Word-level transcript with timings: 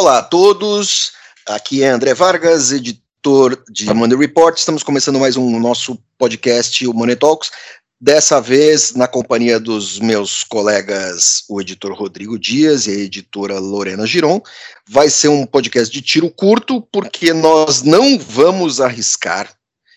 Olá 0.00 0.20
a 0.20 0.22
todos, 0.22 1.12
aqui 1.46 1.82
é 1.82 1.88
André 1.90 2.14
Vargas, 2.14 2.72
editor 2.72 3.62
de 3.68 3.92
Money 3.92 4.16
Report. 4.16 4.56
Estamos 4.56 4.82
começando 4.82 5.20
mais 5.20 5.36
um 5.36 5.60
nosso 5.60 5.98
podcast, 6.16 6.86
o 6.86 6.94
Money 6.94 7.16
Talks. 7.16 7.50
Dessa 8.00 8.40
vez, 8.40 8.94
na 8.94 9.06
companhia 9.06 9.60
dos 9.60 9.98
meus 9.98 10.42
colegas, 10.42 11.44
o 11.50 11.60
editor 11.60 11.92
Rodrigo 11.92 12.38
Dias 12.38 12.86
e 12.86 12.92
a 12.92 12.94
editora 12.94 13.58
Lorena 13.58 14.06
Giron. 14.06 14.40
Vai 14.88 15.10
ser 15.10 15.28
um 15.28 15.44
podcast 15.44 15.92
de 15.92 16.00
tiro 16.00 16.30
curto, 16.30 16.80
porque 16.90 17.34
nós 17.34 17.82
não 17.82 18.18
vamos 18.18 18.80
arriscar. 18.80 19.52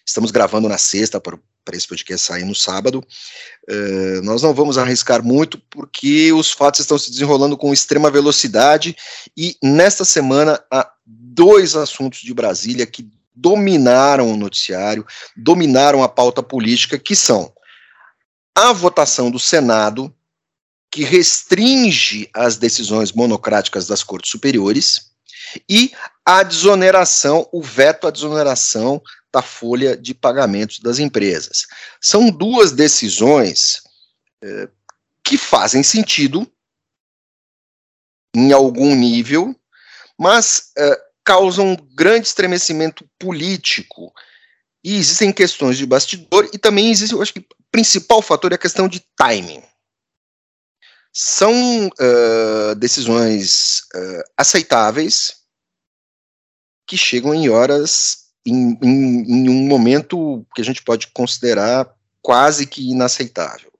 Estamos 0.05 0.31
gravando 0.31 0.67
na 0.67 0.77
sexta 0.77 1.17
para 1.17 1.39
para 1.63 1.75
esse 1.77 1.87
podcast 1.87 2.25
sair 2.25 2.43
no 2.43 2.55
sábado. 2.55 3.03
Uh, 3.69 4.21
nós 4.23 4.41
não 4.41 4.53
vamos 4.53 4.77
arriscar 4.77 5.23
muito, 5.23 5.57
porque 5.69 6.31
os 6.33 6.51
fatos 6.51 6.81
estão 6.81 6.97
se 6.97 7.11
desenrolando 7.11 7.57
com 7.57 7.73
extrema 7.73 8.11
velocidade, 8.11 8.95
e 9.35 9.57
nesta 9.63 10.03
semana 10.03 10.63
há 10.71 10.89
dois 11.05 11.75
assuntos 11.75 12.19
de 12.19 12.33
Brasília 12.33 12.85
que 12.85 13.09
dominaram 13.35 14.31
o 14.31 14.37
noticiário, 14.37 15.05
dominaram 15.35 16.03
a 16.03 16.09
pauta 16.09 16.43
política, 16.43 16.99
que 16.99 17.15
são 17.15 17.51
a 18.55 18.71
votação 18.71 19.31
do 19.31 19.39
Senado, 19.39 20.13
que 20.91 21.03
restringe 21.03 22.29
as 22.33 22.57
decisões 22.57 23.11
monocráticas 23.11 23.87
das 23.87 24.03
cortes 24.03 24.29
superiores, 24.29 25.11
e 25.67 25.91
a 26.25 26.43
desoneração, 26.43 27.47
o 27.51 27.61
veto 27.61 28.07
à 28.07 28.11
desoneração 28.11 29.01
da 29.33 29.41
folha 29.41 29.97
de 29.97 30.13
pagamentos 30.13 30.79
das 30.79 30.99
empresas. 30.99 31.65
São 31.99 32.29
duas 32.29 32.71
decisões 32.71 33.81
eh, 34.43 34.69
que 35.23 35.39
fazem 35.39 35.81
sentido 35.81 36.47
em 38.35 38.53
algum 38.53 38.95
nível, 38.95 39.55
mas 40.19 40.71
eh, 40.77 41.01
causam 41.23 41.75
grande 41.95 42.27
estremecimento 42.27 43.09
político. 43.17 44.13
E 44.83 44.97
existem 44.97 45.33
questões 45.33 45.77
de 45.77 45.85
bastidor 45.87 46.47
e 46.53 46.57
também 46.59 46.91
existe, 46.91 47.13
eu 47.13 47.21
acho 47.21 47.33
que 47.33 47.39
o 47.39 47.45
principal 47.71 48.21
fator 48.21 48.51
é 48.51 48.55
a 48.55 48.59
questão 48.59 48.87
de 48.87 48.99
timing. 49.15 49.63
São 51.11 51.87
uh, 51.87 52.75
decisões 52.75 53.81
uh, 53.95 54.23
aceitáveis 54.37 55.37
que 56.87 56.97
chegam 56.97 57.33
em 57.33 57.49
horas 57.49 58.22
em, 58.45 58.77
em, 58.81 59.45
em 59.45 59.49
um 59.49 59.67
momento 59.67 60.45
que 60.55 60.61
a 60.61 60.65
gente 60.65 60.81
pode 60.83 61.07
considerar 61.07 61.87
quase 62.21 62.65
que 62.65 62.89
inaceitável 62.89 63.73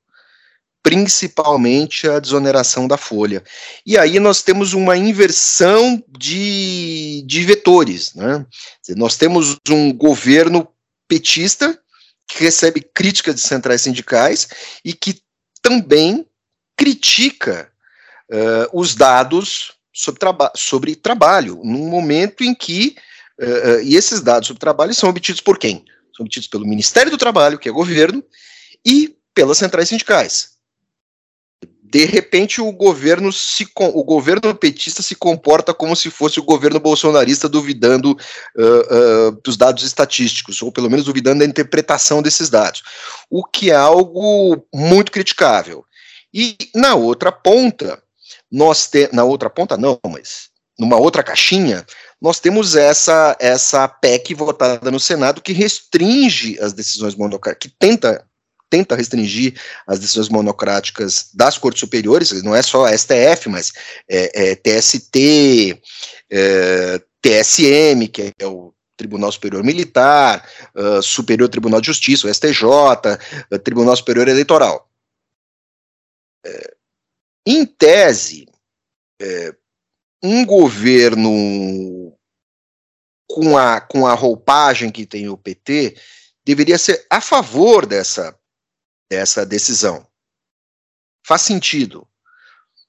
principalmente 0.84 2.10
a 2.10 2.20
desoneração 2.20 2.90
da 2.90 2.98
folha. 2.98 3.42
E 3.86 3.98
aí 3.98 4.20
nós 4.20 4.44
temos 4.44 4.74
uma 4.74 4.98
inversão 4.98 6.04
de, 6.10 7.24
de 7.26 7.46
vetores. 7.46 8.14
Né? 8.14 8.46
Nós 8.90 9.16
temos 9.16 9.58
um 9.70 9.94
governo 9.94 10.68
petista 11.08 11.80
que 12.28 12.44
recebe 12.44 12.82
críticas 12.82 13.36
de 13.36 13.42
centrais 13.42 13.82
sindicais 13.82 14.50
e 14.84 14.94
que 14.94 15.22
também 15.62 16.28
critica 16.76 17.72
uh, 18.30 18.78
os 18.78 18.94
dados 18.94 19.74
sobre, 19.94 20.20
traba 20.20 20.52
sobre 20.54 20.96
trabalho, 20.96 21.62
num 21.64 21.88
momento 21.88 22.44
em 22.44 22.54
que 22.54 22.98
Uh, 23.40 23.82
e 23.84 23.96
esses 23.96 24.22
dados 24.22 24.48
sobre 24.48 24.60
trabalho 24.60 24.94
são 24.94 25.10
obtidos 25.10 25.42
por 25.42 25.58
quem? 25.58 25.84
São 26.16 26.26
obtidos 26.26 26.48
pelo 26.48 26.68
Ministério 26.68 27.12
do 27.12 27.18
Trabalho, 27.18 27.58
que 27.58 27.68
é 27.68 27.72
governo, 27.72 28.24
e 28.86 29.16
pelas 29.34 29.58
centrais 29.58 29.90
sindicais. 29.90 30.54
De 31.82 32.06
repente, 32.06 32.60
o 32.60 32.72
governo 32.72 33.32
se 33.32 33.68
o 33.78 34.04
governo 34.04 34.56
petista 34.56 35.04
se 35.04 35.14
comporta 35.14 35.76
como 35.76 35.96
se 35.96 36.10
fosse 36.10 36.40
o 36.40 36.44
governo 36.44 36.80
bolsonarista 36.80 37.48
duvidando 37.48 38.18
uh, 38.58 39.32
dos 39.44 39.56
dados 39.56 39.84
estatísticos, 39.84 40.62
ou 40.64 40.72
pelo 40.72 40.90
menos 40.90 41.06
duvidando 41.06 41.40
da 41.40 41.46
interpretação 41.46 42.20
desses 42.20 42.50
dados, 42.50 42.82
o 43.30 43.44
que 43.46 43.70
é 43.70 43.76
algo 43.76 44.66
muito 44.74 45.12
criticável. 45.12 45.86
E 46.34 46.58
na 46.74 46.96
outra 46.96 47.32
ponta, 47.32 48.02
nós 48.52 48.88
temos. 48.88 49.14
Na 49.14 49.24
outra 49.24 49.50
ponta, 49.50 49.78
não, 49.78 50.00
mas 50.08 50.50
numa 50.80 50.98
outra 50.98 51.22
caixinha, 51.22 51.86
nós 52.24 52.40
temos 52.40 52.78
essa, 52.78 53.36
essa 53.38 53.86
PEC 53.86 54.34
votada 54.34 54.90
no 54.90 55.00
Senado 55.00 55.42
que 55.42 55.52
restringe 55.52 56.58
as 56.62 56.72
decisões 56.72 57.16
monocráticas, 57.16 57.70
que 57.70 57.78
tenta, 57.78 58.26
tenta 58.70 58.96
restringir 58.96 59.60
as 59.86 60.00
decisões 60.00 60.30
monocráticas 60.30 61.28
das 61.34 61.58
cortes 61.58 61.82
superiores, 61.82 62.42
não 62.42 62.56
é 62.56 62.64
só 62.64 62.88
STF, 62.88 63.50
mas 63.50 63.74
é, 64.10 64.52
é 64.52 64.56
TST, 64.56 65.82
é, 66.32 67.02
TSM, 67.22 68.08
que 68.08 68.32
é 68.40 68.48
o 68.48 68.74
Tribunal 68.96 69.32
Superior 69.32 69.64
Militar, 69.64 70.48
uh, 70.76 71.02
Superior 71.02 71.50
Tribunal 71.50 71.82
de 71.82 71.88
Justiça, 71.88 72.28
o 72.28 72.34
STJ, 72.34 72.64
uh, 73.52 73.60
Tribunal 73.60 73.98
Superior 73.98 74.30
Eleitoral. 74.30 74.90
É, 76.46 76.74
em 77.46 77.66
tese, 77.66 78.48
é, 79.22 79.54
um 80.22 80.46
governo 80.46 82.03
com 83.34 83.58
a, 83.58 83.82
com 83.82 84.06
a 84.06 84.14
roupagem 84.14 84.92
que 84.92 85.08
tem 85.08 85.28
o 85.28 85.36
PT 85.36 85.98
deveria 86.46 86.78
ser 86.78 87.04
a 87.10 87.20
favor 87.20 87.84
dessa, 87.84 88.38
dessa 89.10 89.44
decisão. 89.44 90.06
Faz 91.26 91.42
sentido. 91.42 92.08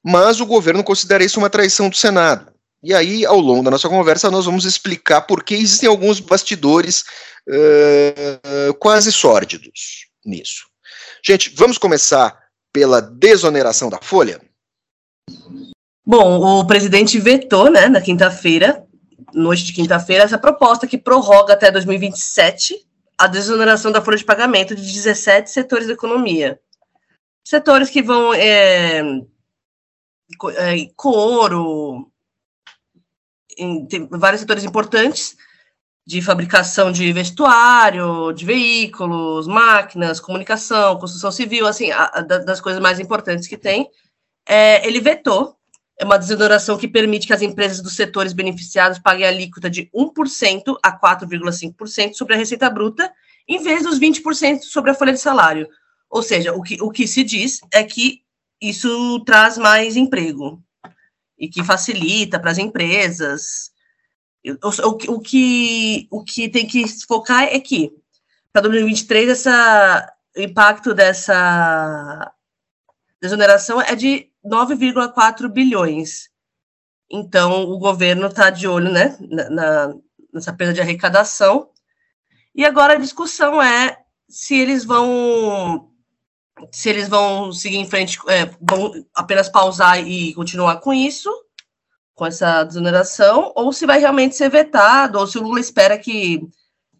Mas 0.05 0.41
o 0.41 0.47
governo 0.47 0.84
considera 0.84 1.25
isso 1.25 1.38
uma 1.38 1.49
traição 1.49 1.88
do 1.88 1.97
Senado. 1.97 2.53
E 2.82 2.93
aí, 2.93 3.25
ao 3.25 3.41
longo 3.41 3.65
da 3.65 3.71
nossa 3.71 3.88
conversa, 3.88 4.31
nós 4.31 4.44
vamos 4.44 4.66
explicar 4.66 5.22
por 5.22 5.43
que 5.43 5.55
existem 5.55 5.88
alguns 5.88 6.21
bastidores 6.21 7.05
uh, 7.49 8.75
quase 8.75 9.11
sórdidos 9.11 10.09
nisso. 10.22 10.66
Gente, 11.25 11.55
vamos 11.56 11.78
começar 11.78 12.38
pela 12.71 13.00
desoneração 13.00 13.88
da 13.88 13.99
folha? 14.03 14.43
Bom, 16.05 16.61
o 16.61 16.66
presidente 16.66 17.19
vetou, 17.19 17.71
né, 17.71 17.88
na 17.88 18.03
quinta-feira, 18.03 18.83
noite 19.34 19.64
de 19.64 19.72
quinta-feira, 19.72 20.24
essa 20.24 20.38
proposta 20.38 20.86
que 20.86 20.96
prorroga 20.96 21.54
até 21.54 21.70
2027 21.70 22.86
a 23.18 23.26
desoneração 23.26 23.92
da 23.92 24.02
folha 24.02 24.16
de 24.16 24.24
pagamento 24.24 24.74
de 24.74 24.82
17 24.82 25.50
setores 25.50 25.86
da 25.86 25.92
economia. 25.92 26.60
Setores 27.44 27.90
que 27.90 28.02
vão. 28.02 28.32
É, 28.34 29.00
é, 30.56 30.86
couro, 30.96 32.10
em, 33.58 33.86
tem 33.86 34.08
vários 34.08 34.40
setores 34.40 34.64
importantes 34.64 35.36
de 36.06 36.20
fabricação 36.20 36.92
de 36.92 37.12
vestuário, 37.12 38.32
de 38.32 38.44
veículos, 38.44 39.46
máquinas, 39.46 40.20
comunicação, 40.20 40.98
construção 40.98 41.30
civil, 41.30 41.66
assim, 41.66 41.90
a, 41.90 42.04
a, 42.04 42.20
das 42.20 42.60
coisas 42.60 42.80
mais 42.80 43.00
importantes 43.00 43.48
que 43.48 43.56
tem. 43.56 43.88
É, 44.46 44.86
ele 44.86 45.00
vetou 45.00 45.56
é 45.99 46.05
uma 46.05 46.19
desoneração 46.19 46.77
que 46.77 46.88
permite 46.88 47.27
que 47.27 47.32
as 47.32 47.43
empresas 47.43 47.81
dos 47.81 47.94
setores 47.94 48.32
beneficiados 48.32 48.99
paguem 48.99 49.27
a 49.27 49.28
alíquota 49.28 49.71
de 49.71 49.88
1% 49.94 50.77
a 50.82 50.99
4,5% 50.99 52.15
sobre 52.15 52.34
a 52.34 52.37
receita 52.37 52.69
bruta, 52.69 53.12
em 53.47 53.62
vez 53.62 53.82
dos 53.82 53.99
20% 53.99 54.62
sobre 54.62 54.91
a 54.91 54.94
folha 54.94 55.12
de 55.12 55.21
salário. 55.21 55.69
Ou 56.10 56.22
seja, 56.22 56.53
o 56.53 56.62
que, 56.62 56.82
o 56.82 56.91
que 56.91 57.06
se 57.06 57.22
diz 57.22 57.60
é 57.72 57.84
que 57.84 58.22
isso 58.60 59.21
traz 59.21 59.56
mais 59.56 59.97
emprego 59.97 60.62
e 61.38 61.49
que 61.49 61.62
facilita 61.62 62.41
para 62.41 62.50
as 62.50 62.59
empresas. 62.59 63.72
O, 64.62 64.88
o, 64.88 65.15
o, 65.15 65.21
que, 65.21 66.09
o 66.11 66.25
que 66.25 66.49
tem 66.49 66.66
que 66.66 66.84
focar 67.06 67.44
é 67.44 67.61
que, 67.61 67.93
para 68.53 68.62
2023, 68.62 69.31
essa, 69.31 70.12
o 70.37 70.40
impacto 70.40 70.93
dessa 70.93 72.32
desoneração 73.20 73.81
é 73.81 73.94
de 73.94 74.31
9,4 74.44 75.49
bilhões. 75.49 76.29
Então, 77.11 77.62
o 77.64 77.79
governo 77.79 78.26
está 78.26 78.50
de 78.50 78.67
olho 78.67 78.91
né, 78.91 79.17
na, 79.20 79.94
nessa 80.32 80.52
perda 80.52 80.75
de 80.75 80.81
arrecadação. 80.81 81.70
E 82.55 82.64
agora 82.64 82.94
a 82.94 82.99
discussão 82.99 83.62
é 83.62 83.99
se 84.29 84.55
eles 84.56 84.85
vão 84.85 85.91
se 86.70 86.88
eles 86.88 87.08
vão 87.08 87.52
seguir 87.52 87.79
em 87.79 87.88
frente, 87.88 88.19
é, 88.29 88.46
vão 88.61 88.93
apenas 89.14 89.49
pausar 89.49 89.99
e 90.06 90.32
continuar 90.35 90.76
com 90.76 90.93
isso, 90.93 91.31
com 92.14 92.25
essa 92.25 92.62
desoneração, 92.62 93.52
ou 93.56 93.73
se 93.73 93.85
vai 93.87 93.99
realmente 93.99 94.37
ser 94.37 94.49
vetado, 94.50 95.19
ou 95.19 95.26
se 95.26 95.37
o 95.37 95.43
Lula 95.43 95.58
espera 95.58 95.99
que, 95.99 96.40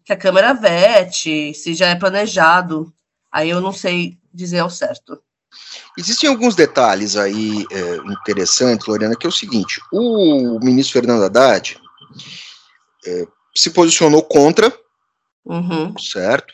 que 0.03 0.11
a 0.11 0.17
Câmara 0.17 0.53
vete, 0.53 1.53
se 1.53 1.73
já 1.73 1.87
é 1.87 1.95
planejado. 1.95 2.93
Aí 3.31 3.49
eu 3.49 3.61
não 3.61 3.71
sei 3.71 4.17
dizer 4.33 4.59
ao 4.59 4.69
certo. 4.69 5.21
Existem 5.97 6.29
alguns 6.29 6.55
detalhes 6.55 7.15
aí 7.15 7.65
é, 7.71 7.95
interessantes, 8.11 8.85
Lorena, 8.87 9.15
que 9.15 9.25
é 9.25 9.29
o 9.29 9.33
seguinte: 9.33 9.79
o 9.91 10.59
ministro 10.59 10.93
Fernando 10.93 11.23
Haddad 11.23 11.79
é, 13.05 13.27
se 13.55 13.69
posicionou 13.69 14.23
contra, 14.23 14.77
uhum. 15.45 15.97
certo? 15.97 16.53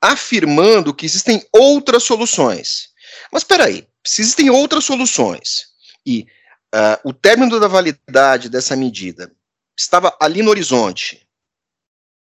Afirmando 0.00 0.94
que 0.94 1.06
existem 1.06 1.46
outras 1.52 2.02
soluções. 2.02 2.88
Mas 3.30 3.42
espera 3.42 3.66
aí, 3.66 3.86
se 4.04 4.20
existem 4.20 4.50
outras 4.50 4.84
soluções 4.84 5.66
e 6.04 6.26
uh, 6.74 7.08
o 7.08 7.12
término 7.12 7.60
da 7.60 7.68
validade 7.68 8.48
dessa 8.48 8.74
medida 8.74 9.32
estava 9.78 10.16
ali 10.20 10.42
no 10.42 10.50
horizonte, 10.50 11.26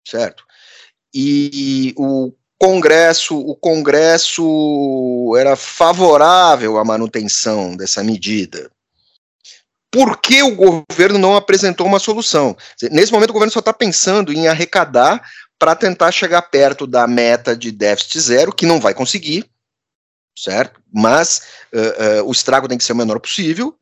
certo? 0.06 0.44
E, 1.14 1.90
e 1.90 1.94
o 1.96 2.32
Congresso, 2.58 3.38
o 3.38 3.54
Congresso 3.54 5.32
era 5.38 5.54
favorável 5.54 6.76
à 6.76 6.84
manutenção 6.84 7.76
dessa 7.76 8.02
medida. 8.02 8.70
Por 9.90 10.20
que 10.20 10.42
o 10.42 10.54
governo 10.54 11.18
não 11.18 11.36
apresentou 11.36 11.86
uma 11.86 11.98
solução? 11.98 12.56
Nesse 12.90 13.12
momento, 13.12 13.30
o 13.30 13.32
governo 13.32 13.52
só 13.52 13.60
está 13.60 13.72
pensando 13.72 14.32
em 14.32 14.48
arrecadar 14.48 15.22
para 15.58 15.74
tentar 15.74 16.12
chegar 16.12 16.42
perto 16.42 16.86
da 16.86 17.06
meta 17.06 17.56
de 17.56 17.72
déficit 17.72 18.20
zero, 18.20 18.52
que 18.52 18.66
não 18.66 18.80
vai 18.80 18.92
conseguir, 18.92 19.48
certo? 20.36 20.80
Mas 20.92 21.42
uh, 21.72 22.22
uh, 22.22 22.28
o 22.28 22.32
estrago 22.32 22.68
tem 22.68 22.76
que 22.76 22.84
ser 22.84 22.92
o 22.92 22.96
menor 22.96 23.18
possível. 23.18 23.74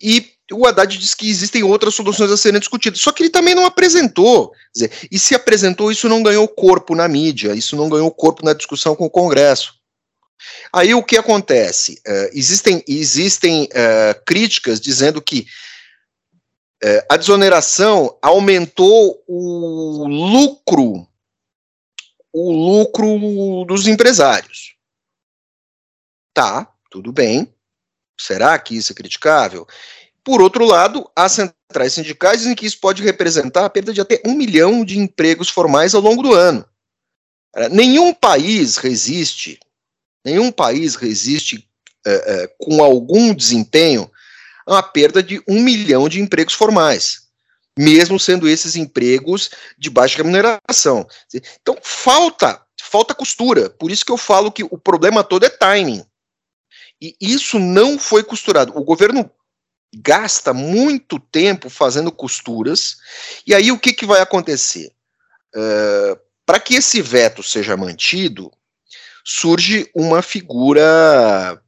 E 0.00 0.35
o 0.52 0.66
Haddad 0.66 0.96
diz 0.96 1.14
que 1.14 1.28
existem 1.28 1.62
outras 1.62 1.94
soluções 1.94 2.30
a 2.30 2.36
serem 2.36 2.60
discutidas, 2.60 3.00
só 3.00 3.10
que 3.10 3.22
ele 3.22 3.30
também 3.30 3.54
não 3.54 3.66
apresentou. 3.66 4.52
Dizer, 4.72 4.92
e 5.10 5.18
se 5.18 5.34
apresentou, 5.34 5.90
isso 5.90 6.08
não 6.08 6.22
ganhou 6.22 6.46
corpo 6.46 6.94
na 6.94 7.08
mídia, 7.08 7.54
isso 7.54 7.76
não 7.76 7.88
ganhou 7.88 8.10
corpo 8.10 8.44
na 8.44 8.52
discussão 8.52 8.94
com 8.94 9.06
o 9.06 9.10
Congresso. 9.10 9.74
Aí 10.72 10.94
o 10.94 11.02
que 11.02 11.16
acontece? 11.16 12.00
Uh, 12.06 12.30
existem 12.32 12.84
existem 12.86 13.64
uh, 13.64 14.24
críticas 14.24 14.80
dizendo 14.80 15.20
que 15.20 15.46
uh, 16.84 17.06
a 17.10 17.16
desoneração 17.16 18.16
aumentou 18.22 19.22
o 19.26 20.06
lucro, 20.06 21.08
o 22.32 22.52
lucro 22.52 23.64
dos 23.64 23.88
empresários. 23.88 24.76
Tá, 26.32 26.70
tudo 26.90 27.10
bem. 27.10 27.52
Será 28.20 28.58
que 28.58 28.76
isso 28.76 28.92
é 28.92 28.94
criticável? 28.94 29.66
Por 30.26 30.42
outro 30.42 30.66
lado, 30.66 31.08
as 31.16 31.32
centrais 31.32 31.94
sindicais 31.94 32.40
dizem 32.40 32.54
que 32.54 32.66
isso 32.66 32.80
pode 32.80 33.02
representar 33.02 33.64
a 33.64 33.70
perda 33.70 33.92
de 33.92 34.00
até 34.00 34.20
um 34.26 34.34
milhão 34.34 34.84
de 34.84 34.98
empregos 34.98 35.48
formais 35.48 35.94
ao 35.94 36.02
longo 36.02 36.22
do 36.22 36.34
ano. 36.34 36.66
Nenhum 37.70 38.12
país 38.12 38.76
resiste 38.76 39.58
Nenhum 40.26 40.50
país 40.50 40.96
resiste 40.96 41.70
é, 42.04 42.10
é, 42.14 42.46
com 42.58 42.82
algum 42.82 43.32
desempenho 43.32 44.10
a 44.66 44.72
uma 44.72 44.82
perda 44.82 45.22
de 45.22 45.40
um 45.46 45.62
milhão 45.62 46.08
de 46.08 46.20
empregos 46.20 46.52
formais, 46.52 47.28
mesmo 47.78 48.18
sendo 48.18 48.48
esses 48.48 48.74
empregos 48.74 49.50
de 49.78 49.88
baixa 49.88 50.16
remuneração. 50.16 51.06
Então 51.62 51.78
falta 51.80 52.60
falta 52.82 53.14
costura. 53.14 53.70
Por 53.70 53.92
isso 53.92 54.04
que 54.04 54.10
eu 54.10 54.16
falo 54.16 54.50
que 54.50 54.64
o 54.64 54.76
problema 54.76 55.22
todo 55.22 55.46
é 55.46 55.48
timing. 55.48 56.04
E 57.00 57.14
isso 57.20 57.60
não 57.60 57.96
foi 57.96 58.24
costurado. 58.24 58.76
O 58.76 58.82
governo 58.82 59.30
gasta 59.94 60.52
muito 60.52 61.18
tempo 61.18 61.70
fazendo 61.70 62.12
costuras. 62.12 62.96
E 63.46 63.54
aí 63.54 63.70
o 63.72 63.78
que, 63.78 63.92
que 63.92 64.06
vai 64.06 64.20
acontecer? 64.20 64.92
Uh, 65.54 66.18
Para 66.44 66.60
que 66.60 66.74
esse 66.74 67.00
veto 67.00 67.42
seja 67.42 67.76
mantido, 67.76 68.52
surge 69.24 69.90
uma 69.94 70.22
figura 70.22 71.60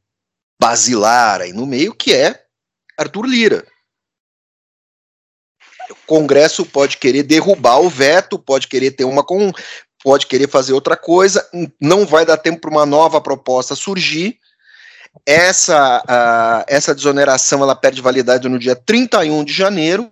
basilar 0.59 1.41
aí 1.41 1.53
no 1.53 1.65
meio, 1.65 1.93
que 1.93 2.13
é 2.13 2.45
Arthur 2.97 3.25
Lira. 3.25 3.67
O 5.89 5.95
Congresso 6.05 6.65
pode 6.65 6.97
querer 6.97 7.23
derrubar 7.23 7.79
o 7.79 7.89
veto, 7.89 8.37
pode 8.37 8.67
querer 8.67 8.91
ter 8.91 9.05
uma 9.05 9.23
com, 9.23 9.51
pode 10.03 10.27
querer 10.27 10.47
fazer 10.47 10.73
outra 10.73 10.95
coisa, 10.95 11.49
não 11.81 12.05
vai 12.05 12.25
dar 12.25 12.37
tempo 12.37 12.61
para 12.61 12.69
uma 12.69 12.85
nova 12.85 13.19
proposta 13.19 13.75
surgir. 13.75 14.39
Essa, 15.25 16.65
essa 16.67 16.95
desoneração 16.95 17.61
ela 17.61 17.75
perde 17.75 18.01
validade 18.01 18.49
no 18.49 18.57
dia 18.57 18.75
31 18.75 19.43
de 19.43 19.53
janeiro, 19.53 20.11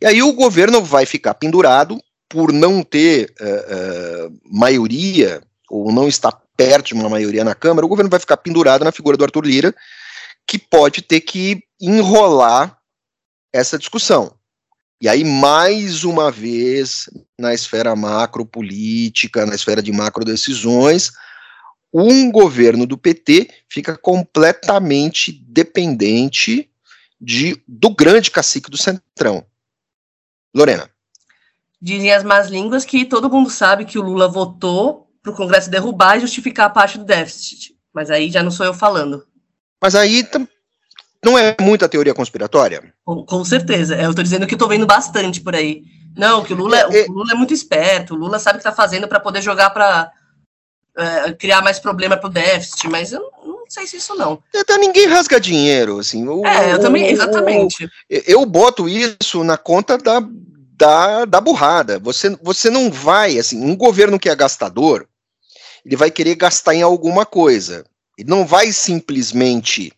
e 0.00 0.06
aí 0.06 0.22
o 0.22 0.32
governo 0.32 0.82
vai 0.82 1.06
ficar 1.06 1.34
pendurado 1.34 2.00
por 2.28 2.52
não 2.52 2.82
ter 2.82 3.32
uh, 3.40 4.26
uh, 4.26 4.40
maioria 4.44 5.40
ou 5.70 5.92
não 5.92 6.06
está 6.08 6.32
perto 6.56 6.88
de 6.88 6.94
uma 6.94 7.08
maioria 7.08 7.44
na 7.44 7.54
Câmara, 7.54 7.86
o 7.86 7.88
governo 7.88 8.10
vai 8.10 8.20
ficar 8.20 8.36
pendurado 8.36 8.84
na 8.84 8.92
figura 8.92 9.16
do 9.16 9.24
Arthur 9.24 9.44
Lira, 9.44 9.74
que 10.46 10.58
pode 10.58 11.02
ter 11.02 11.20
que 11.20 11.62
enrolar 11.80 12.76
essa 13.52 13.78
discussão. 13.78 14.34
E 15.00 15.08
aí, 15.08 15.22
mais 15.22 16.02
uma 16.02 16.30
vez, 16.30 17.08
na 17.38 17.54
esfera 17.54 17.94
macro 17.94 18.44
política, 18.44 19.46
na 19.46 19.54
esfera 19.54 19.80
de 19.80 19.92
macro 19.92 20.24
decisões, 20.24 21.12
um 21.92 22.30
governo 22.30 22.86
do 22.86 22.98
PT 22.98 23.48
fica 23.68 23.96
completamente 23.96 25.32
dependente 25.32 26.70
de, 27.20 27.62
do 27.66 27.90
grande 27.90 28.30
cacique 28.30 28.70
do 28.70 28.76
Centrão. 28.76 29.44
Lorena. 30.54 30.90
Dizem 31.80 32.12
as 32.12 32.24
más 32.24 32.48
línguas 32.48 32.84
que 32.84 33.04
todo 33.04 33.30
mundo 33.30 33.50
sabe 33.50 33.84
que 33.84 33.98
o 33.98 34.02
Lula 34.02 34.28
votou 34.28 35.08
para 35.22 35.32
o 35.32 35.36
Congresso 35.36 35.70
derrubar 35.70 36.16
e 36.16 36.20
justificar 36.20 36.66
a 36.66 36.70
parte 36.70 36.98
do 36.98 37.04
déficit. 37.04 37.76
Mas 37.92 38.10
aí 38.10 38.30
já 38.30 38.42
não 38.42 38.50
sou 38.50 38.66
eu 38.66 38.74
falando. 38.74 39.24
Mas 39.80 39.94
aí 39.94 40.26
não 41.24 41.38
é 41.38 41.56
muita 41.60 41.88
teoria 41.88 42.14
conspiratória? 42.14 42.92
Com, 43.04 43.24
com 43.24 43.44
certeza. 43.44 43.96
Eu 43.96 44.10
estou 44.10 44.24
dizendo 44.24 44.46
que 44.46 44.54
estou 44.54 44.68
vendo 44.68 44.86
bastante 44.86 45.40
por 45.40 45.54
aí. 45.54 45.84
Não, 46.16 46.42
que 46.42 46.52
o 46.52 46.56
Lula, 46.56 46.76
é, 46.76 46.80
é, 46.80 47.06
o 47.08 47.12
Lula 47.12 47.32
é 47.32 47.36
muito 47.36 47.54
esperto, 47.54 48.14
o 48.14 48.16
Lula 48.16 48.40
sabe 48.40 48.58
o 48.58 48.60
que 48.60 48.68
está 48.68 48.74
fazendo 48.74 49.06
para 49.06 49.20
poder 49.20 49.40
jogar 49.40 49.70
para 49.70 50.10
é, 50.96 51.32
criar 51.32 51.62
mais 51.62 51.78
problema 51.78 52.16
para 52.16 52.28
o 52.28 52.32
déficit, 52.32 52.88
mas 52.88 53.12
eu 53.12 53.20
não 53.44 53.64
sei 53.68 53.86
se 53.86 53.96
isso 53.96 54.14
não. 54.14 54.42
Tá, 54.66 54.76
ninguém 54.78 55.06
rasga 55.06 55.40
dinheiro, 55.40 55.98
assim. 55.98 56.26
O, 56.26 56.44
é, 56.46 56.72
eu 56.72 56.80
também, 56.80 57.08
exatamente. 57.08 57.84
O, 57.84 57.90
eu 58.08 58.44
boto 58.44 58.88
isso 58.88 59.44
na 59.44 59.56
conta 59.56 59.96
da, 59.96 60.20
da, 60.76 61.24
da 61.24 61.40
burrada. 61.40 61.98
Você, 61.98 62.30
você 62.42 62.70
não 62.70 62.90
vai, 62.90 63.38
assim, 63.38 63.62
um 63.62 63.76
governo 63.76 64.18
que 64.18 64.28
é 64.28 64.34
gastador, 64.34 65.06
ele 65.84 65.96
vai 65.96 66.10
querer 66.10 66.34
gastar 66.34 66.74
em 66.74 66.82
alguma 66.82 67.24
coisa. 67.24 67.84
Ele 68.16 68.28
não 68.28 68.44
vai 68.44 68.72
simplesmente 68.72 69.92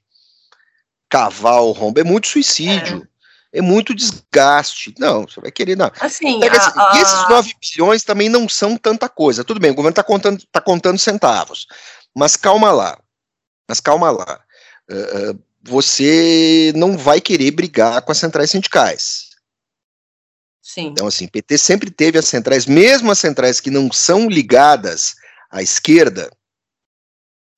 cavar 1.09 1.63
o 1.63 1.73
rombo. 1.73 2.01
É 2.01 2.05
muito 2.05 2.29
suicídio. 2.29 3.07
É. 3.53 3.61
muito 3.61 3.95
desgaste. 3.95 4.95
Não, 4.99 5.23
você 5.23 5.41
vai 5.41 5.51
querer. 5.51 5.77
Não. 5.77 5.91
Assim, 6.01 6.41
a, 6.43 6.93
a... 6.93 6.99
E 6.99 7.03
esses 7.03 7.29
9 7.29 7.55
bilhões 7.61 8.05
também 8.05 8.29
não 8.29 8.49
são 8.49 8.77
tanta 8.77 9.09
coisa. 9.09 9.45
Tudo 9.45 9.61
bem, 9.61 9.71
o 9.71 9.75
governo 9.75 9.91
está 9.91 10.03
contando, 10.03 10.45
tá 10.51 10.61
contando 10.61 10.99
centavos. 10.99 11.67
Mas 12.15 12.37
calma 12.37 12.71
lá. 12.73 12.99
Mas 13.69 13.81
calma 13.81 14.11
lá. 14.11 14.41
Uh, 14.91 15.39
você 15.63 16.73
não 16.75 16.97
vai 16.97 17.21
querer 17.21 17.51
brigar 17.51 18.03
com 18.03 18.13
as 18.13 18.19
centrais 18.19 18.51
sindicais. 18.51 19.31
Sim. 20.63 20.87
Então, 20.87 21.07
assim, 21.07 21.27
PT 21.27 21.59
sempre 21.59 21.91
teve 21.91 22.19
as 22.19 22.27
centrais, 22.27 22.65
mesmo 22.67 23.11
as 23.11 23.19
centrais 23.19 23.61
que 23.61 23.71
não 23.71 23.91
são 23.91 24.29
ligadas 24.29 25.15
à 25.51 25.63
esquerda, 25.63 26.31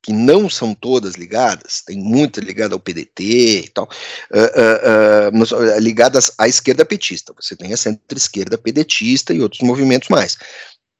que 0.02 0.12
não 0.12 0.50
são 0.50 0.75
todas 0.75 1.14
ligadas, 1.14 1.82
tem 1.82 1.97
muita 1.97 2.40
ligada 2.40 2.75
ao 2.75 2.80
PDT 2.80 3.23
e 3.64 3.68
tal, 3.68 3.88
uh, 4.32 5.30
uh, 5.30 5.54
uh, 5.54 5.78
ligadas 5.78 6.32
à 6.37 6.49
esquerda 6.49 6.85
petista. 6.85 7.32
Você 7.40 7.54
tem 7.54 7.73
a 7.73 7.76
centro-esquerda 7.76 8.59
pedetista 8.59 9.32
e 9.32 9.40
outros 9.40 9.62
movimentos 9.62 10.09
mais. 10.09 10.37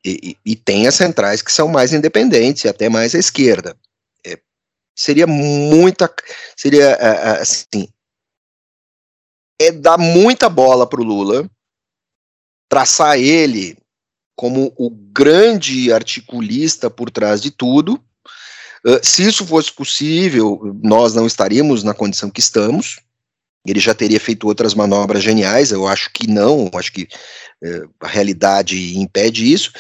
E, 0.05 0.37
e, 0.45 0.53
e, 0.53 0.57
tem 0.57 0.87
as 0.87 0.95
centrais 0.95 1.43
que 1.43 1.53
são 1.53 1.69
mais 1.69 1.93
independentes 1.93 2.65
e 2.65 2.69
até 2.69 2.89
mais 2.89 3.15
à 3.15 3.19
esquerda. 3.19 3.77
É, 4.25 4.39
seria 4.97 5.27
muita. 5.27 6.13
Seria 6.57 6.95
assim. 7.41 7.89
É 9.61 9.71
dar 9.71 9.99
muita 9.99 10.49
bola 10.49 10.89
para 10.89 11.01
o 11.01 11.05
Lula 11.05 11.49
traçar 12.73 13.19
ele 13.19 13.77
como 14.35 14.73
o 14.79 14.89
grande 14.89 15.93
articulista 15.93 16.89
por 16.89 17.11
trás 17.11 17.39
de 17.39 17.51
tudo. 17.51 18.03
Uh, 18.85 18.99
se 19.03 19.23
isso 19.23 19.47
fosse 19.47 19.73
possível, 19.73 20.77
nós 20.83 21.15
não 21.15 21.27
estaríamos 21.27 21.83
na 21.83 21.95
condição 21.95 22.31
que 22.31 22.41
estamos. 22.41 23.01
Ele 23.67 23.79
já 23.79 23.95
teria 23.95 24.19
feito 24.19 24.47
outras 24.47 24.75
manobras 24.75 25.23
geniais, 25.23 25.71
eu 25.71 25.87
acho 25.87 26.11
que 26.13 26.27
não, 26.27 26.69
acho 26.75 26.93
que 26.93 27.03
uh, 27.03 27.95
a 28.01 28.09
realidade 28.09 28.99
impede 28.99 29.53
isso. 29.53 29.73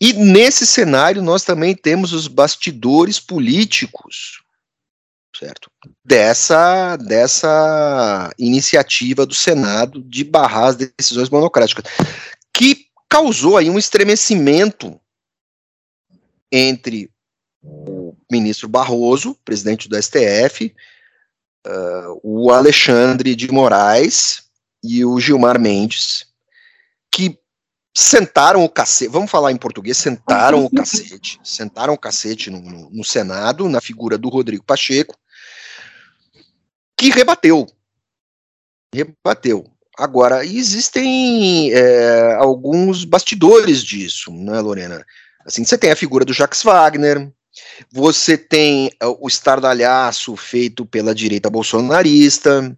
E 0.00 0.12
nesse 0.12 0.66
cenário 0.66 1.22
nós 1.22 1.44
também 1.44 1.74
temos 1.74 2.12
os 2.12 2.26
bastidores 2.26 3.20
políticos 3.20 4.42
certo? 5.38 5.70
Dessa, 6.04 6.96
dessa 6.96 8.32
iniciativa 8.38 9.26
do 9.26 9.34
Senado 9.34 10.02
de 10.02 10.24
barrar 10.24 10.68
as 10.68 10.76
decisões 10.76 11.28
monocráticas, 11.28 11.84
que 12.52 12.86
causou 13.08 13.56
aí 13.56 13.68
um 13.68 13.78
estremecimento 13.78 15.00
entre 16.50 17.10
o 17.62 18.16
ministro 18.30 18.68
Barroso, 18.68 19.36
presidente 19.44 19.88
do 19.88 20.00
STF, 20.00 20.74
uh, 21.66 22.20
o 22.22 22.50
Alexandre 22.50 23.34
de 23.34 23.50
Moraes 23.50 24.42
e 24.82 25.04
o 25.04 25.20
Gilmar 25.20 25.60
Mendes, 25.60 26.26
que 27.10 27.38
sentaram 27.96 28.64
o 28.64 28.68
cacete, 28.68 29.10
vamos 29.10 29.30
falar 29.30 29.52
em 29.52 29.56
português, 29.56 29.96
sentaram 29.96 30.64
o 30.64 30.70
cacete, 30.70 31.38
sentaram 31.44 31.94
o 31.94 31.98
cacete 31.98 32.50
no, 32.50 32.60
no, 32.60 32.90
no, 32.90 33.04
Senado, 33.04 33.68
na 33.68 33.80
figura 33.80 34.18
do 34.18 34.28
Rodrigo 34.28 34.64
Pacheco, 34.64 35.16
que 36.96 37.10
rebateu, 37.10 37.66
rebateu. 38.94 39.68
Agora, 39.98 40.44
existem 40.44 41.70
é, 41.72 42.34
alguns 42.36 43.04
bastidores 43.04 43.84
disso, 43.84 44.32
né, 44.32 44.58
Lorena? 44.58 45.04
Assim, 45.44 45.64
você 45.64 45.76
tem 45.76 45.90
a 45.90 45.96
figura 45.96 46.24
do 46.24 46.32
Jacques 46.32 46.62
Wagner, 46.62 47.30
você 47.90 48.38
tem 48.38 48.90
é, 49.00 49.06
o 49.06 49.26
estardalhaço 49.26 50.36
feito 50.36 50.86
pela 50.86 51.14
direita 51.14 51.50
bolsonarista, 51.50 52.76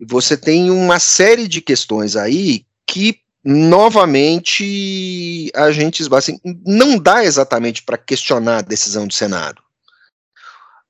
você 0.00 0.36
tem 0.36 0.70
uma 0.70 0.98
série 0.98 1.48
de 1.48 1.60
questões 1.60 2.16
aí 2.16 2.66
que 2.86 3.20
novamente 3.44 5.50
a 5.54 5.70
gente 5.70 6.02
assim, 6.12 6.38
não 6.64 6.98
dá 6.98 7.24
exatamente 7.24 7.82
para 7.82 7.96
questionar 7.96 8.58
a 8.58 8.62
decisão 8.62 9.06
do 9.06 9.14
Senado. 9.14 9.62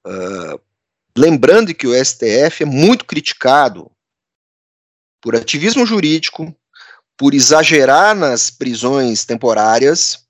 Uh, 0.07 0.59
lembrando 1.17 1.75
que 1.75 1.87
o 1.87 2.05
STF 2.05 2.63
é 2.63 2.65
muito 2.65 3.05
criticado 3.05 3.91
por 5.21 5.37
ativismo 5.37 5.85
jurídico, 5.85 6.55
por 7.17 7.35
exagerar 7.35 8.15
nas 8.15 8.51
prisões 8.51 9.25
temporárias. 9.25 10.26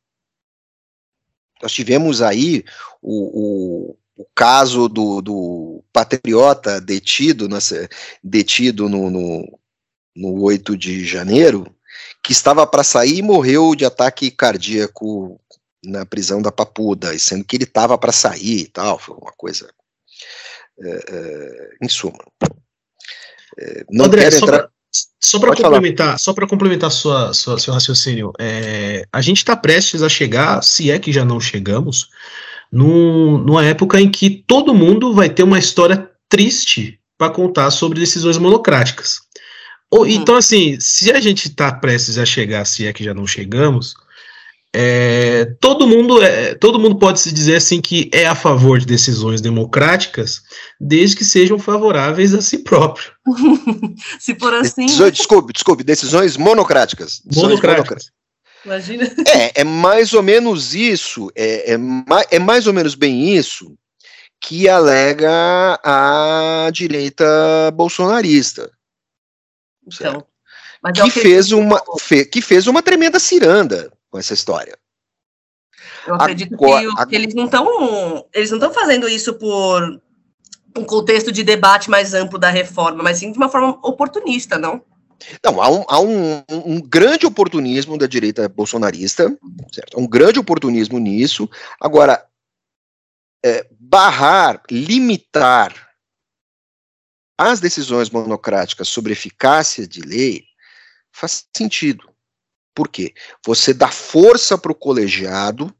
Nós 1.62 1.72
tivemos 1.72 2.20
aí 2.22 2.64
o, 3.00 3.92
o, 3.92 4.22
o 4.22 4.26
caso 4.34 4.88
do, 4.88 5.22
do, 5.22 5.84
patriota 5.92 6.80
detido, 6.80 7.48
nossa, 7.48 7.88
detido 8.22 8.88
no, 8.88 9.10
no, 9.10 9.58
no 10.14 10.42
8 10.42 10.76
de 10.76 11.04
janeiro, 11.04 11.66
que 12.22 12.32
estava 12.32 12.66
para 12.66 12.84
sair 12.84 13.18
e 13.18 13.22
morreu 13.22 13.74
de 13.74 13.84
ataque 13.84 14.30
cardíaco 14.30 15.40
na 15.84 16.04
prisão 16.04 16.42
da 16.42 16.52
Papuda, 16.52 17.16
sendo 17.18 17.44
que 17.44 17.56
ele 17.56 17.64
estava 17.64 17.96
para 17.96 18.12
sair 18.12 18.62
e 18.62 18.68
tal, 18.68 18.98
foi 18.98 19.16
uma 19.16 19.32
coisa 19.32 19.72
é, 20.78 21.04
é, 21.08 21.70
em 21.80 21.88
suma. 21.88 22.24
É, 23.58 23.84
não 23.90 24.06
André, 24.06 24.24
quero 24.24 24.36
entrar. 24.36 24.70
Só 25.20 25.38
para 25.38 25.54
complementar, 25.54 26.06
falar. 26.06 26.18
só 26.18 26.32
para 26.32 26.46
complementar 26.46 26.90
sua, 26.90 27.34
sua, 27.34 27.58
seu 27.58 27.74
raciocínio, 27.74 28.32
é, 28.38 29.06
a 29.12 29.20
gente 29.20 29.38
está 29.38 29.56
prestes 29.56 30.02
a 30.02 30.08
chegar, 30.08 30.62
se 30.62 30.90
é 30.90 30.98
que 30.98 31.12
já 31.12 31.24
não 31.24 31.40
chegamos, 31.40 32.08
num, 32.70 33.38
numa 33.38 33.64
época 33.64 34.00
em 34.00 34.10
que 34.10 34.30
todo 34.46 34.74
mundo 34.74 35.12
vai 35.12 35.28
ter 35.28 35.42
uma 35.42 35.58
história 35.58 36.10
triste 36.28 36.98
para 37.18 37.32
contar 37.32 37.70
sobre 37.70 37.98
decisões 37.98 38.38
monocráticas. 38.38 39.20
Ou, 39.90 40.00
uhum. 40.00 40.06
Então, 40.06 40.36
assim, 40.36 40.76
se 40.80 41.10
a 41.10 41.20
gente 41.20 41.48
está 41.48 41.72
prestes 41.72 42.18
a 42.18 42.24
chegar, 42.24 42.64
se 42.64 42.86
é 42.86 42.92
que 42.92 43.04
já 43.04 43.14
não 43.14 43.26
chegamos, 43.26 43.94
é, 44.74 45.46
todo 45.60 45.86
mundo 45.86 46.22
é, 46.22 46.54
todo 46.54 46.78
mundo 46.78 46.98
pode 46.98 47.20
se 47.20 47.32
dizer 47.32 47.56
assim 47.56 47.80
que 47.80 48.10
é 48.12 48.26
a 48.26 48.34
favor 48.34 48.78
de 48.78 48.86
decisões 48.86 49.40
democráticas, 49.40 50.42
desde 50.78 51.16
que 51.16 51.24
sejam 51.24 51.58
favoráveis 51.58 52.34
a 52.34 52.42
si 52.42 52.58
próprio. 52.58 53.12
se 54.20 54.34
for 54.34 54.52
assim. 54.54 54.86
Decisões, 54.86 55.12
desculpe, 55.12 55.52
desculpe, 55.52 55.84
decisões 55.84 56.36
monocráticas. 56.36 57.22
Decisões 57.24 57.50
monocráticas. 57.50 58.10
Imagina. 58.64 59.04
É, 59.28 59.60
é 59.60 59.64
mais 59.64 60.12
ou 60.12 60.22
menos 60.22 60.74
isso, 60.74 61.30
é, 61.34 61.74
é, 61.74 61.78
é 62.32 62.38
mais 62.38 62.66
ou 62.66 62.72
menos 62.72 62.94
bem 62.94 63.34
isso 63.34 63.74
que 64.40 64.68
alega 64.68 65.80
a 65.82 66.68
direita 66.72 67.70
bolsonarista. 67.72 68.70
Então, 69.86 70.26
que, 70.92 71.00
é 71.00 71.10
fez 71.10 71.52
uma, 71.52 71.82
fe, 71.98 72.24
que 72.24 72.42
fez 72.42 72.66
uma 72.66 72.82
tremenda 72.82 73.18
ciranda 73.18 73.90
com 74.16 74.18
essa 74.18 74.32
história. 74.32 74.76
Eu 76.06 76.14
acredito 76.14 76.54
Agora, 76.54 77.04
que, 77.04 77.06
que, 77.06 77.16
eles 77.16 77.34
não 77.34 77.44
estão 77.44 78.26
eles 78.32 78.50
não 78.50 78.58
estão 78.58 78.72
fazendo 78.72 79.08
isso 79.08 79.34
por 79.34 80.00
um 80.76 80.84
contexto 80.84 81.30
de 81.30 81.44
debate 81.44 81.90
mais 81.90 82.14
amplo 82.14 82.38
da 82.38 82.48
reforma, 82.48 83.02
mas 83.02 83.18
sim 83.18 83.30
de 83.30 83.36
uma 83.36 83.48
forma 83.48 83.78
oportunista, 83.82 84.58
não? 84.58 84.82
Não, 85.42 85.60
há 85.60 85.70
um, 85.70 85.84
há 85.88 86.00
um, 86.00 86.42
um 86.50 86.80
grande 86.80 87.26
oportunismo 87.26 87.96
da 87.96 88.06
direita 88.06 88.48
bolsonarista, 88.48 89.36
certo? 89.72 89.98
Um 89.98 90.06
grande 90.06 90.38
oportunismo 90.38 90.98
nisso. 90.98 91.48
Agora, 91.80 92.26
é, 93.44 93.66
barrar, 93.78 94.62
limitar 94.70 95.90
as 97.38 97.60
decisões 97.60 98.10
monocráticas 98.10 98.88
sobre 98.88 99.12
eficácia 99.12 99.86
de 99.86 100.00
lei 100.00 100.44
faz 101.12 101.46
sentido. 101.56 102.15
Por 102.76 102.88
quê? 102.88 103.14
Você 103.42 103.72
dá 103.72 103.88
força 103.88 104.58
para 104.58 104.70
o 104.70 104.74
colegiado, 104.74 105.74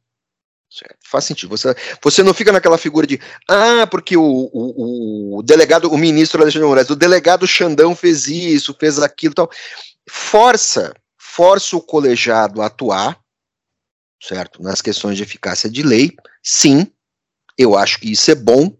certo? 0.70 0.96
faz 1.04 1.26
sentido. 1.26 1.50
Você, 1.50 1.76
você 2.02 2.22
não 2.22 2.32
fica 2.32 2.50
naquela 2.50 2.78
figura 2.78 3.06
de, 3.06 3.20
ah, 3.46 3.86
porque 3.86 4.16
o, 4.16 4.22
o, 4.24 5.36
o 5.36 5.42
delegado, 5.42 5.92
o 5.92 5.98
ministro 5.98 6.40
Alexandre 6.40 6.66
Moraes, 6.66 6.88
o 6.88 6.96
delegado 6.96 7.46
Xandão 7.46 7.94
fez 7.94 8.26
isso, 8.28 8.74
fez 8.80 8.98
aquilo 8.98 9.34
tal. 9.34 9.50
Força, 10.08 10.94
força 11.18 11.76
o 11.76 11.82
colegiado 11.82 12.62
a 12.62 12.66
atuar, 12.66 13.20
certo? 14.18 14.62
Nas 14.62 14.80
questões 14.80 15.18
de 15.18 15.22
eficácia 15.22 15.68
de 15.68 15.82
lei, 15.82 16.16
sim, 16.42 16.90
eu 17.58 17.76
acho 17.76 18.00
que 18.00 18.10
isso 18.10 18.30
é 18.30 18.34
bom. 18.34 18.74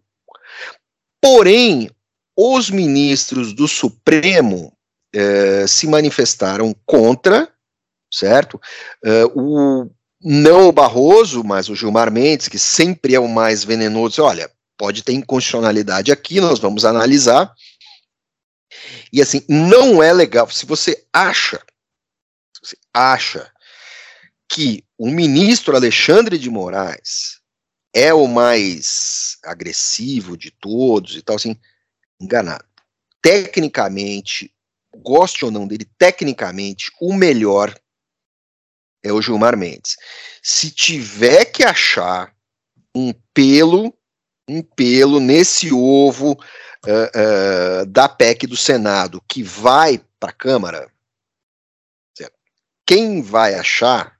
Porém, 1.20 1.90
os 2.34 2.70
ministros 2.70 3.52
do 3.52 3.68
Supremo 3.68 4.72
eh, 5.12 5.66
se 5.66 5.86
manifestaram 5.86 6.74
contra 6.86 7.54
certo? 8.10 8.60
Uh, 9.04 9.30
o 9.34 9.90
não 10.28 10.68
o 10.68 10.72
Barroso, 10.72 11.44
mas 11.44 11.68
o 11.68 11.76
Gilmar 11.76 12.10
Mendes, 12.10 12.48
que 12.48 12.58
sempre 12.58 13.14
é 13.14 13.20
o 13.20 13.28
mais 13.28 13.62
venenoso, 13.62 14.22
olha, 14.22 14.50
pode 14.76 15.02
ter 15.02 15.12
inconstitucionalidade 15.12 16.10
aqui, 16.10 16.40
nós 16.40 16.58
vamos 16.58 16.84
analisar. 16.84 17.54
E 19.12 19.22
assim, 19.22 19.44
não 19.48 20.02
é 20.02 20.12
legal. 20.12 20.50
Se 20.50 20.66
você 20.66 21.06
acha, 21.12 21.58
se 22.52 22.60
você 22.60 22.76
acha 22.92 23.52
que 24.48 24.84
o 24.98 25.08
ministro 25.08 25.76
Alexandre 25.76 26.38
de 26.38 26.50
Moraes 26.50 27.40
é 27.94 28.12
o 28.12 28.26
mais 28.26 29.38
agressivo 29.44 30.36
de 30.36 30.50
todos 30.50 31.16
e 31.16 31.22
tal, 31.22 31.36
assim, 31.36 31.56
enganado. 32.20 32.64
Tecnicamente, 33.22 34.52
goste 34.94 35.44
ou 35.44 35.50
não 35.50 35.66
dele, 35.66 35.86
tecnicamente, 35.98 36.90
o 37.00 37.12
melhor 37.14 37.74
é 39.06 39.12
o 39.12 39.22
Gilmar 39.22 39.56
Mendes. 39.56 39.96
Se 40.42 40.70
tiver 40.70 41.44
que 41.46 41.64
achar 41.64 42.34
um 42.94 43.12
pelo, 43.32 43.94
um 44.48 44.62
pelo 44.62 45.20
nesse 45.20 45.72
ovo 45.72 46.32
uh, 46.32 47.82
uh, 47.82 47.86
da 47.86 48.08
PEC 48.08 48.46
do 48.46 48.56
Senado 48.56 49.22
que 49.28 49.42
vai 49.42 50.00
para 50.18 50.30
a 50.30 50.34
Câmara, 50.34 50.90
quem 52.86 53.20
vai 53.20 53.54
achar 53.54 54.16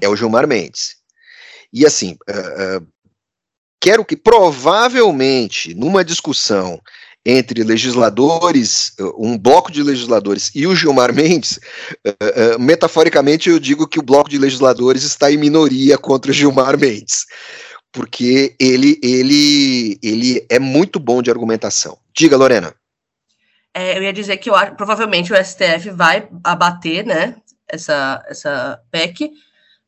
é 0.00 0.08
o 0.08 0.16
Gilmar 0.16 0.46
Mendes. 0.46 0.96
E 1.72 1.86
assim, 1.86 2.16
uh, 2.28 2.86
quero 3.80 4.04
que 4.04 4.16
provavelmente 4.16 5.74
numa 5.74 6.04
discussão 6.04 6.80
entre 7.24 7.62
legisladores, 7.62 8.92
um 9.16 9.38
bloco 9.38 9.70
de 9.70 9.82
legisladores 9.82 10.50
e 10.54 10.66
o 10.66 10.74
Gilmar 10.74 11.14
Mendes, 11.14 11.58
uh, 12.06 12.56
uh, 12.56 12.60
metaforicamente 12.60 13.48
eu 13.48 13.58
digo 13.58 13.86
que 13.86 13.98
o 13.98 14.02
bloco 14.02 14.28
de 14.28 14.38
legisladores 14.38 15.04
está 15.04 15.30
em 15.30 15.36
minoria 15.36 15.96
contra 15.96 16.30
o 16.30 16.34
Gilmar 16.34 16.76
Mendes, 16.78 17.26
porque 17.92 18.56
ele, 18.58 18.98
ele, 19.02 19.98
ele 20.02 20.44
é 20.50 20.58
muito 20.58 20.98
bom 20.98 21.22
de 21.22 21.30
argumentação. 21.30 21.96
Diga, 22.14 22.36
Lorena. 22.36 22.74
É, 23.74 23.96
eu 23.96 24.02
ia 24.02 24.12
dizer 24.12 24.36
que 24.36 24.50
eu 24.50 24.54
provavelmente 24.76 25.32
o 25.32 25.44
STF 25.44 25.90
vai 25.90 26.28
abater, 26.44 27.06
né, 27.06 27.36
essa, 27.68 28.22
essa 28.28 28.80
PEC, 28.90 29.30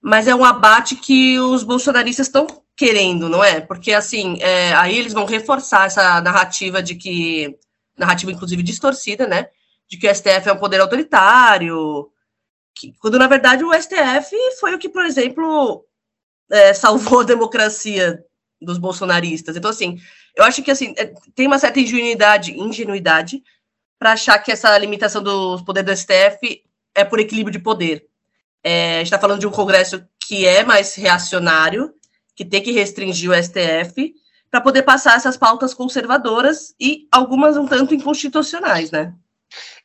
mas 0.04 0.28
é 0.28 0.34
um 0.34 0.44
abate 0.44 0.96
que 0.96 1.38
os 1.40 1.62
bolsonaristas 1.62 2.26
estão 2.26 2.46
querendo, 2.76 3.26
não 3.26 3.42
é? 3.42 3.62
Porque 3.62 3.90
assim, 3.90 4.36
é, 4.42 4.74
aí 4.74 4.98
eles 4.98 5.14
vão 5.14 5.24
reforçar 5.24 5.86
essa 5.86 6.20
narrativa 6.20 6.82
de 6.82 6.94
que, 6.94 7.58
narrativa 7.96 8.30
inclusive 8.30 8.62
distorcida, 8.62 9.26
né? 9.26 9.48
De 9.88 9.96
que 9.96 10.06
o 10.06 10.14
STF 10.14 10.46
é 10.46 10.52
um 10.52 10.58
poder 10.58 10.78
autoritário, 10.82 12.10
que, 12.74 12.92
quando 12.98 13.18
na 13.18 13.26
verdade 13.26 13.64
o 13.64 13.72
STF 13.72 14.36
foi 14.60 14.74
o 14.74 14.78
que, 14.78 14.90
por 14.90 15.06
exemplo, 15.06 15.86
é, 16.50 16.74
salvou 16.74 17.20
a 17.24 17.24
democracia 17.24 18.22
dos 18.60 18.76
bolsonaristas. 18.76 19.56
Então, 19.56 19.70
assim, 19.70 19.98
eu 20.36 20.44
acho 20.44 20.62
que 20.62 20.70
assim 20.70 20.92
é, 20.98 21.14
tem 21.34 21.46
uma 21.46 21.58
certa 21.58 21.80
ingenuidade, 21.80 22.52
ingenuidade 22.52 23.42
para 23.98 24.12
achar 24.12 24.38
que 24.38 24.52
essa 24.52 24.76
limitação 24.76 25.22
dos 25.22 25.62
poderes 25.62 25.90
do 25.90 25.96
STF 25.98 26.62
é 26.94 27.04
por 27.06 27.18
equilíbrio 27.20 27.56
de 27.56 27.64
poder. 27.64 28.06
É, 28.64 28.94
a 28.94 28.98
gente 28.98 29.06
está 29.06 29.18
falando 29.18 29.40
de 29.40 29.46
um 29.46 29.50
Congresso 29.50 30.02
que 30.26 30.46
é 30.46 30.64
mais 30.64 30.94
reacionário, 30.94 31.92
que 32.34 32.44
tem 32.44 32.62
que 32.62 32.72
restringir 32.72 33.30
o 33.30 33.34
STF 33.34 34.14
para 34.50 34.60
poder 34.60 34.82
passar 34.82 35.16
essas 35.16 35.36
pautas 35.36 35.74
conservadoras 35.74 36.74
e 36.80 37.06
algumas 37.12 37.56
um 37.56 37.66
tanto 37.66 37.94
inconstitucionais, 37.94 38.90
né? 38.90 39.12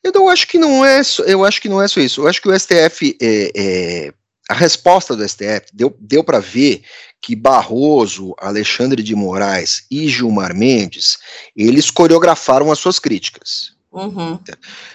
Eu 0.02 0.12
não 0.14 0.30
acho 0.30 0.48
que 0.48 0.58
não 0.58 0.86
é, 0.86 1.02
eu 1.26 1.44
acho 1.44 1.62
que 1.62 1.68
não 1.68 1.82
é 1.82 1.88
só 1.88 2.00
isso. 2.00 2.22
Eu 2.22 2.28
acho 2.28 2.42
que 2.42 2.48
o 2.48 2.58
STF 2.58 3.18
é, 3.22 3.52
é 3.56 4.14
a 4.50 4.54
resposta 4.54 5.16
do 5.16 5.28
STF 5.28 5.68
deu, 5.74 5.96
deu 6.00 6.24
para 6.24 6.40
ver 6.40 6.84
que 7.22 7.36
Barroso, 7.36 8.34
Alexandre 8.40 9.04
de 9.04 9.14
Moraes 9.14 9.86
e 9.92 10.08
Gilmar 10.08 10.56
Mendes, 10.56 11.20
eles 11.56 11.92
coreografaram 11.92 12.72
as 12.72 12.80
suas 12.80 12.98
críticas. 12.98 13.76
Uhum. 13.92 14.40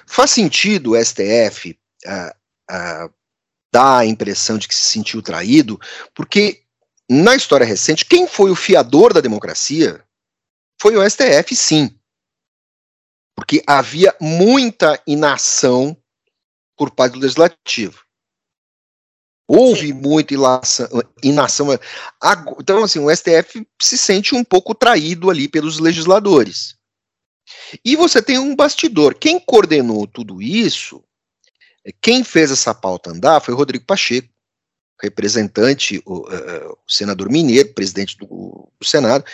Faz 0.07 0.31
sentido 0.31 0.93
o 0.93 1.05
STF 1.05 1.79
dar 3.75 3.99
a 3.99 4.07
impressão 4.07 4.57
de 4.57 4.69
que 4.69 4.75
se 4.75 4.85
sentiu 4.85 5.21
traído, 5.21 5.81
porque 6.15 6.63
na 7.11 7.35
história 7.35 7.67
recente, 7.67 8.05
quem 8.05 8.29
foi 8.29 8.53
o 8.53 8.57
fiador 8.57 9.13
da 9.13 9.21
democracia 9.21 10.01
foi 10.81 10.97
o 10.97 11.11
STF, 11.11 11.57
sim. 11.57 11.99
Porque 13.35 13.65
havia 13.67 14.15
muita 14.21 15.03
inação 15.09 15.97
por 16.77 16.93
parte 16.93 17.15
do 17.15 17.19
legislativo. 17.19 18.05
Houve 19.49 19.93
muita 19.93 20.33
inação. 21.21 21.69
Então, 22.61 22.85
assim, 22.85 23.01
o 23.01 23.15
STF 23.15 23.67
se 23.83 23.99
sente 23.99 24.37
um 24.37 24.45
pouco 24.45 24.73
traído 24.73 25.31
ali 25.31 25.49
pelos 25.49 25.81
legisladores. 25.81 26.77
E 27.85 27.97
você 27.97 28.23
tem 28.23 28.39
um 28.39 28.55
bastidor. 28.55 29.17
Quem 29.17 29.41
coordenou 29.41 30.07
tudo 30.07 30.41
isso, 30.41 31.03
quem 32.01 32.25
fez 32.25 32.51
essa 32.51 32.75
pauta 32.75 33.11
andar 33.11 33.41
foi 33.41 33.55
o 33.55 33.57
Rodrigo 33.57 33.85
Pacheco, 33.85 34.29
representante, 35.03 36.01
o, 36.07 36.21
uh, 36.21 36.79
senador 36.89 37.29
Mineiro, 37.29 37.75
presidente 37.75 38.17
do, 38.17 38.27
do, 38.27 38.87
Senado. 38.87 39.25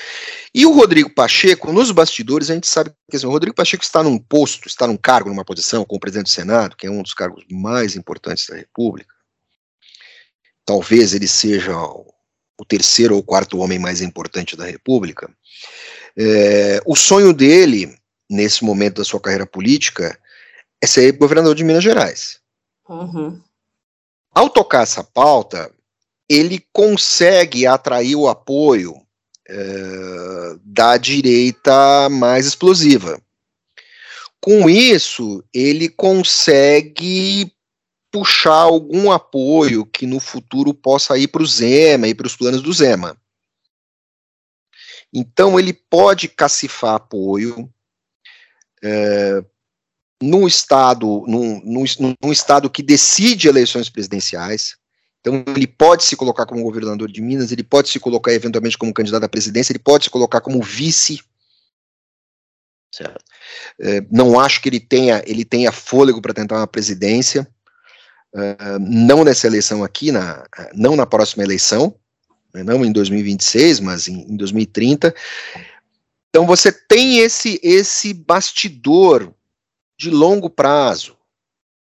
E 0.54 0.66
o 0.66 0.72
Rodrigo 0.72 1.10
Pacheco, 1.10 1.72
nos 1.72 1.90
bastidores, 1.90 2.50
a 2.50 2.54
gente 2.54 2.66
sabe 2.66 2.90
que 3.10 3.16
assim, 3.16 3.26
o 3.26 3.30
Rodrigo 3.30 3.54
Pacheco 3.54 3.84
está 3.84 4.02
num 4.02 4.18
posto, 4.18 4.66
está 4.66 4.86
num 4.86 4.96
cargo, 4.96 5.28
numa 5.28 5.44
posição, 5.44 5.84
como 5.84 6.00
presidente 6.00 6.26
do 6.26 6.30
Senado, 6.30 6.76
que 6.76 6.86
é 6.86 6.90
um 6.90 7.02
dos 7.02 7.14
cargos 7.14 7.44
mais 7.50 7.94
importantes 7.94 8.46
da 8.46 8.56
República 8.56 9.14
talvez 10.70 11.14
ele 11.14 11.26
seja 11.26 11.76
o 11.76 12.64
terceiro 12.64 13.16
ou 13.16 13.24
quarto 13.24 13.58
homem 13.58 13.76
mais 13.76 14.00
importante 14.00 14.56
da 14.56 14.64
República. 14.64 15.28
É, 16.16 16.80
o 16.86 16.94
sonho 16.94 17.32
dele, 17.32 17.92
nesse 18.30 18.62
momento 18.64 18.98
da 18.98 19.04
sua 19.04 19.20
carreira 19.20 19.46
política, 19.46 20.16
é 20.80 20.86
ser 20.86 21.10
governador 21.12 21.56
de 21.56 21.64
Minas 21.64 21.82
Gerais. 21.82 22.39
Uhum. 22.90 23.40
Ao 24.34 24.50
tocar 24.50 24.82
essa 24.82 25.04
pauta, 25.04 25.72
ele 26.28 26.66
consegue 26.72 27.64
atrair 27.64 28.16
o 28.16 28.28
apoio 28.28 28.94
é, 29.48 30.56
da 30.64 30.96
direita 30.96 32.08
mais 32.10 32.46
explosiva. 32.46 33.22
Com 34.40 34.68
isso, 34.68 35.44
ele 35.54 35.88
consegue 35.88 37.52
puxar 38.10 38.62
algum 38.62 39.12
apoio 39.12 39.86
que 39.86 40.04
no 40.04 40.18
futuro 40.18 40.74
possa 40.74 41.16
ir 41.16 41.28
para 41.28 41.42
o 41.42 41.46
Zema 41.46 42.08
e 42.08 42.14
para 42.14 42.26
os 42.26 42.34
planos 42.34 42.60
do 42.60 42.72
Zema. 42.72 43.16
Então 45.12 45.58
ele 45.58 45.72
pode 45.72 46.26
cacifar 46.26 46.96
apoio 46.96 47.72
é, 48.82 49.44
num 50.22 50.46
estado, 50.46 51.24
num, 51.26 51.60
num, 51.64 51.84
num, 52.22 52.32
estado 52.32 52.68
que 52.68 52.82
decide 52.82 53.48
eleições 53.48 53.88
presidenciais. 53.88 54.76
Então 55.20 55.42
ele 55.54 55.66
pode 55.66 56.04
se 56.04 56.16
colocar 56.16 56.46
como 56.46 56.62
governador 56.62 57.10
de 57.10 57.20
Minas, 57.20 57.52
ele 57.52 57.62
pode 57.62 57.88
se 57.88 57.98
colocar 57.98 58.32
eventualmente 58.32 58.76
como 58.76 58.92
candidato 58.92 59.24
à 59.24 59.28
presidência, 59.28 59.72
ele 59.72 59.78
pode 59.78 60.04
se 60.04 60.10
colocar 60.10 60.40
como 60.40 60.62
vice. 60.62 61.20
É, 63.78 64.02
não 64.10 64.38
acho 64.38 64.60
que 64.60 64.68
ele 64.68 64.80
tenha, 64.80 65.22
ele 65.26 65.44
tenha 65.44 65.72
fôlego 65.72 66.20
para 66.20 66.34
tentar 66.34 66.56
uma 66.56 66.66
presidência. 66.66 67.46
Uh, 68.32 68.78
não 68.78 69.24
nessa 69.24 69.48
eleição 69.48 69.82
aqui, 69.82 70.12
na, 70.12 70.46
não 70.72 70.94
na 70.94 71.04
próxima 71.04 71.42
eleição, 71.42 71.96
né, 72.54 72.62
não 72.62 72.84
em 72.84 72.92
2026, 72.92 73.80
mas 73.80 74.06
em, 74.06 74.20
em 74.20 74.36
2030. 74.36 75.12
Então 76.28 76.46
você 76.46 76.70
tem 76.70 77.18
esse, 77.18 77.60
esse 77.62 78.14
bastidor 78.14 79.34
de 80.00 80.08
longo 80.08 80.48
prazo, 80.48 81.14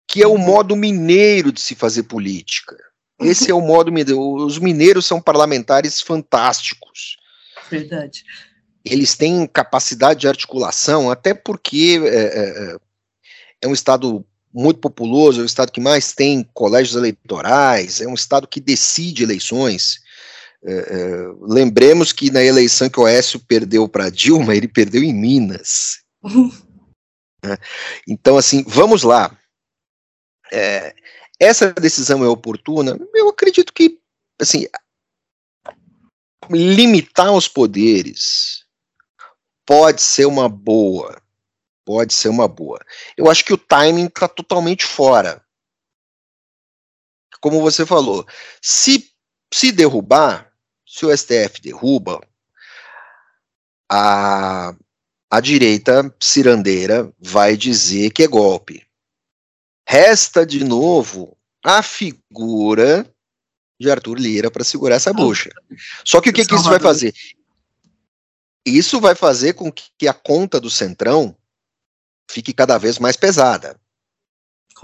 que 0.07 0.23
é 0.23 0.27
o 0.27 0.33
uhum. 0.33 0.39
modo 0.39 0.77
mineiro 0.77 1.51
de 1.51 1.63
se 1.63 1.75
fazer 1.75 2.03
política. 2.03 2.77
Esse 3.19 3.51
é 3.51 3.55
o 3.55 3.61
modo 3.63 3.91
mineiro. 3.91 4.21
Os 4.21 4.59
mineiros 4.59 5.07
são 5.07 5.19
parlamentares 5.19 6.03
fantásticos. 6.03 7.17
Verdade. 7.71 8.23
Eles 8.85 9.15
têm 9.15 9.47
capacidade 9.47 10.21
de 10.21 10.29
articulação, 10.29 11.11
até 11.11 11.33
porque 11.33 12.03
é, 12.05 12.17
é, 12.17 12.77
é 13.63 13.67
um 13.67 13.73
estado 13.73 14.23
muito 14.53 14.79
populoso, 14.79 15.41
é 15.41 15.45
o 15.45 15.47
estado 15.47 15.73
que 15.73 15.81
mais 15.81 16.13
tem 16.13 16.47
colégios 16.53 16.97
eleitorais, 16.97 18.03
é 18.03 18.07
um 18.07 18.13
estado 18.13 18.47
que 18.47 18.61
decide 18.61 19.23
eleições. 19.23 20.01
É, 20.63 20.73
é, 20.75 21.35
lembremos 21.41 22.13
que 22.13 22.31
na 22.31 22.45
eleição 22.45 22.91
que 22.91 23.01
o 23.01 23.05
Oécio 23.05 23.41
perdeu 23.41 23.89
para 23.89 24.11
Dilma, 24.11 24.55
ele 24.55 24.69
perdeu 24.69 25.03
em 25.03 25.15
Minas. 25.15 26.03
é, 27.45 27.59
então, 28.07 28.37
assim, 28.37 28.65
vamos 28.67 29.03
lá. 29.03 29.37
É, 30.53 30.95
essa 31.41 31.73
decisão 31.73 32.25
é 32.25 32.29
oportuna? 32.29 32.99
Eu 33.15 33.29
acredito 33.29 33.73
que, 33.73 34.01
assim, 34.41 34.67
limitar 36.51 37.33
os 37.33 37.49
poderes 37.49 38.65
pode 39.65 40.03
ser 40.03 40.27
uma 40.27 40.49
boa 40.49 41.23
pode 41.85 42.15
ser 42.15 42.29
uma 42.29 42.49
boa. 42.49 42.81
Eu 43.17 43.31
acho 43.31 43.45
que 43.45 43.53
o 43.53 43.59
timing 43.59 44.07
está 44.07 44.29
totalmente 44.29 44.85
fora. 44.85 45.45
Como 47.41 47.61
você 47.61 47.85
falou, 47.85 48.27
se, 48.61 49.13
se 49.53 49.73
derrubar, 49.73 50.53
se 50.87 51.05
o 51.05 51.17
STF 51.17 51.61
derruba, 51.61 52.21
a, 53.91 54.75
a 55.33 55.41
direita 55.41 56.15
cirandeira 56.21 57.11
vai 57.19 57.57
dizer 57.57 58.11
que 58.11 58.23
é 58.23 58.27
golpe. 58.27 58.87
Resta 59.89 60.45
de 60.45 60.63
novo 60.63 61.39
a 61.65 61.83
figura 61.83 63.11
de 63.81 63.91
Arthur 63.91 64.19
Lira 64.19 64.51
para 64.51 64.63
segurar 64.63 64.97
essa 64.97 65.11
bucha. 65.11 65.51
Só 66.05 66.21
que 66.21 66.29
o 66.29 66.33
que, 66.35 66.45
que 66.45 66.55
isso 66.55 66.69
vai 66.69 66.79
fazer? 66.79 67.15
Isso 68.67 69.01
vai 69.01 69.15
fazer 69.15 69.55
com 69.55 69.73
que 69.73 70.07
a 70.07 70.13
conta 70.13 70.61
do 70.61 70.69
Centrão 70.69 71.35
fique 72.31 72.53
cada 72.53 72.77
vez 72.77 72.99
mais 72.99 73.17
pesada 73.17 73.81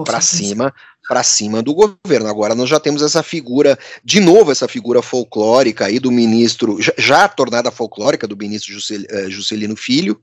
para 0.02 0.22
cima 0.22 0.72
para 1.06 1.22
cima 1.22 1.62
do 1.62 1.74
governo. 1.74 2.28
Agora 2.28 2.54
nós 2.54 2.68
já 2.68 2.78
temos 2.78 3.00
essa 3.00 3.22
figura, 3.22 3.78
de 4.04 4.20
novo 4.20 4.52
essa 4.52 4.68
figura 4.68 5.00
folclórica 5.00 5.86
aí 5.86 5.98
do 5.98 6.10
ministro, 6.10 6.80
já, 6.80 6.92
já 6.98 7.28
tornada 7.28 7.70
folclórica 7.70 8.26
do 8.26 8.36
ministro 8.36 8.76
uh, 8.76 9.30
Juscelino 9.30 9.74
Filho, 9.74 10.22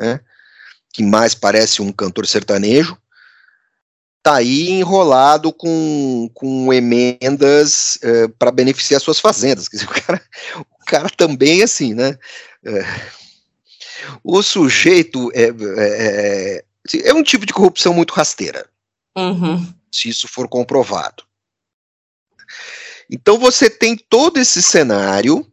né, 0.00 0.20
que 0.92 1.02
mais 1.02 1.34
parece 1.34 1.80
um 1.80 1.92
cantor 1.92 2.26
sertanejo, 2.26 2.96
tá 4.22 4.36
aí 4.36 4.70
enrolado 4.70 5.52
com, 5.52 6.30
com 6.32 6.72
emendas 6.72 7.98
uh, 8.04 8.28
para 8.38 8.52
beneficiar 8.52 9.00
suas 9.00 9.18
fazendas. 9.18 9.66
Quer 9.68 9.76
dizer, 9.78 9.90
o 9.90 10.02
cara, 10.02 10.22
o 10.60 10.84
cara 10.86 11.10
também 11.10 11.62
assim, 11.62 11.92
né? 11.92 12.16
Uh, 12.64 13.22
o 14.22 14.42
sujeito 14.42 15.30
é, 15.34 15.44
é, 15.44 16.64
é, 16.94 17.08
é 17.08 17.14
um 17.14 17.22
tipo 17.22 17.46
de 17.46 17.52
corrupção 17.52 17.92
muito 17.92 18.12
rasteira. 18.12 18.68
Uhum. 19.16 19.66
Se 19.90 20.08
isso 20.08 20.28
for 20.28 20.48
comprovado. 20.48 21.24
Então 23.10 23.38
você 23.38 23.68
tem 23.68 23.96
todo 23.96 24.38
esse 24.38 24.62
cenário 24.62 25.46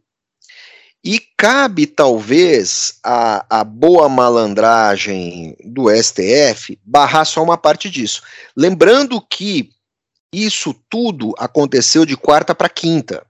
e 1.04 1.20
cabe 1.36 1.86
talvez 1.86 2.98
a, 3.02 3.60
a 3.60 3.64
boa 3.64 4.08
malandragem 4.08 5.56
do 5.64 5.88
STF 5.90 6.78
barrar 6.84 7.24
só 7.24 7.42
uma 7.42 7.56
parte 7.56 7.88
disso. 7.88 8.22
Lembrando 8.54 9.20
que 9.20 9.70
isso 10.32 10.74
tudo 10.88 11.34
aconteceu 11.38 12.04
de 12.04 12.16
quarta 12.16 12.54
para 12.54 12.68
quinta. 12.68 13.26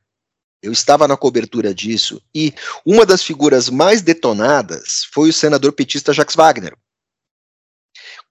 Eu 0.63 0.73
estava 0.73 1.09
na 1.09 1.17
cobertura 1.17 1.73
disso 1.73 2.21
e 2.35 2.53
uma 2.85 3.07
das 3.07 3.23
figuras 3.23 3.71
mais 3.71 4.03
detonadas 4.03 5.09
foi 5.13 5.31
o 5.31 5.33
senador 5.33 5.73
petista 5.73 6.13
Jacques 6.13 6.37
Wagner. 6.37 6.77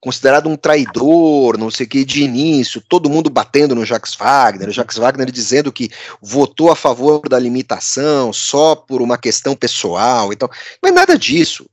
Considerado 0.02 0.48
um 0.48 0.56
traidor, 0.56 1.58
não 1.58 1.70
sei 1.70 1.86
o 1.86 1.90
que, 1.90 2.06
de 2.06 2.24
início, 2.24 2.82
todo 2.88 3.10
mundo 3.10 3.30
batendo 3.30 3.76
no 3.76 3.86
Jacques 3.86 4.16
Wagner, 4.16 4.70
o 4.70 4.72
Jacques 4.72 4.98
Wagner 4.98 5.30
dizendo 5.30 5.74
que 5.74 5.90
votou 6.22 6.72
a 6.72 6.76
favor 6.76 7.28
da 7.28 7.38
limitação 7.38 8.32
só 8.32 8.76
por 8.76 9.02
uma 9.02 9.18
questão 9.18 9.56
pessoal. 9.56 10.32
Então, 10.32 10.50
não 10.82 10.90
é 10.90 10.94
nada 10.94 11.18
disso. 11.18 11.70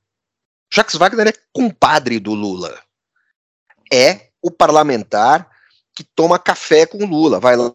Jacques 0.73 0.97
Wagner 0.97 1.29
é 1.29 1.33
compadre 1.53 2.19
do 2.19 2.35
Lula. 2.35 2.77
É 3.93 4.27
o 4.43 4.51
parlamentar 4.51 5.49
que 5.97 6.05
toma 6.05 6.39
café 6.39 6.85
com 6.85 7.07
Lula, 7.07 7.41
vai 7.41 7.57
lá, 7.57 7.73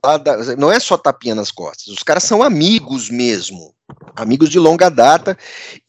não 0.56 0.72
é 0.72 0.80
só 0.80 0.96
tapinha 0.96 1.34
nas 1.34 1.50
costas, 1.50 1.88
os 1.88 2.04
caras 2.04 2.24
são 2.24 2.44
amigos 2.44 3.10
mesmo, 3.10 3.74
amigos 4.16 4.48
de 4.48 4.60
longa 4.60 4.90
data, 4.90 5.36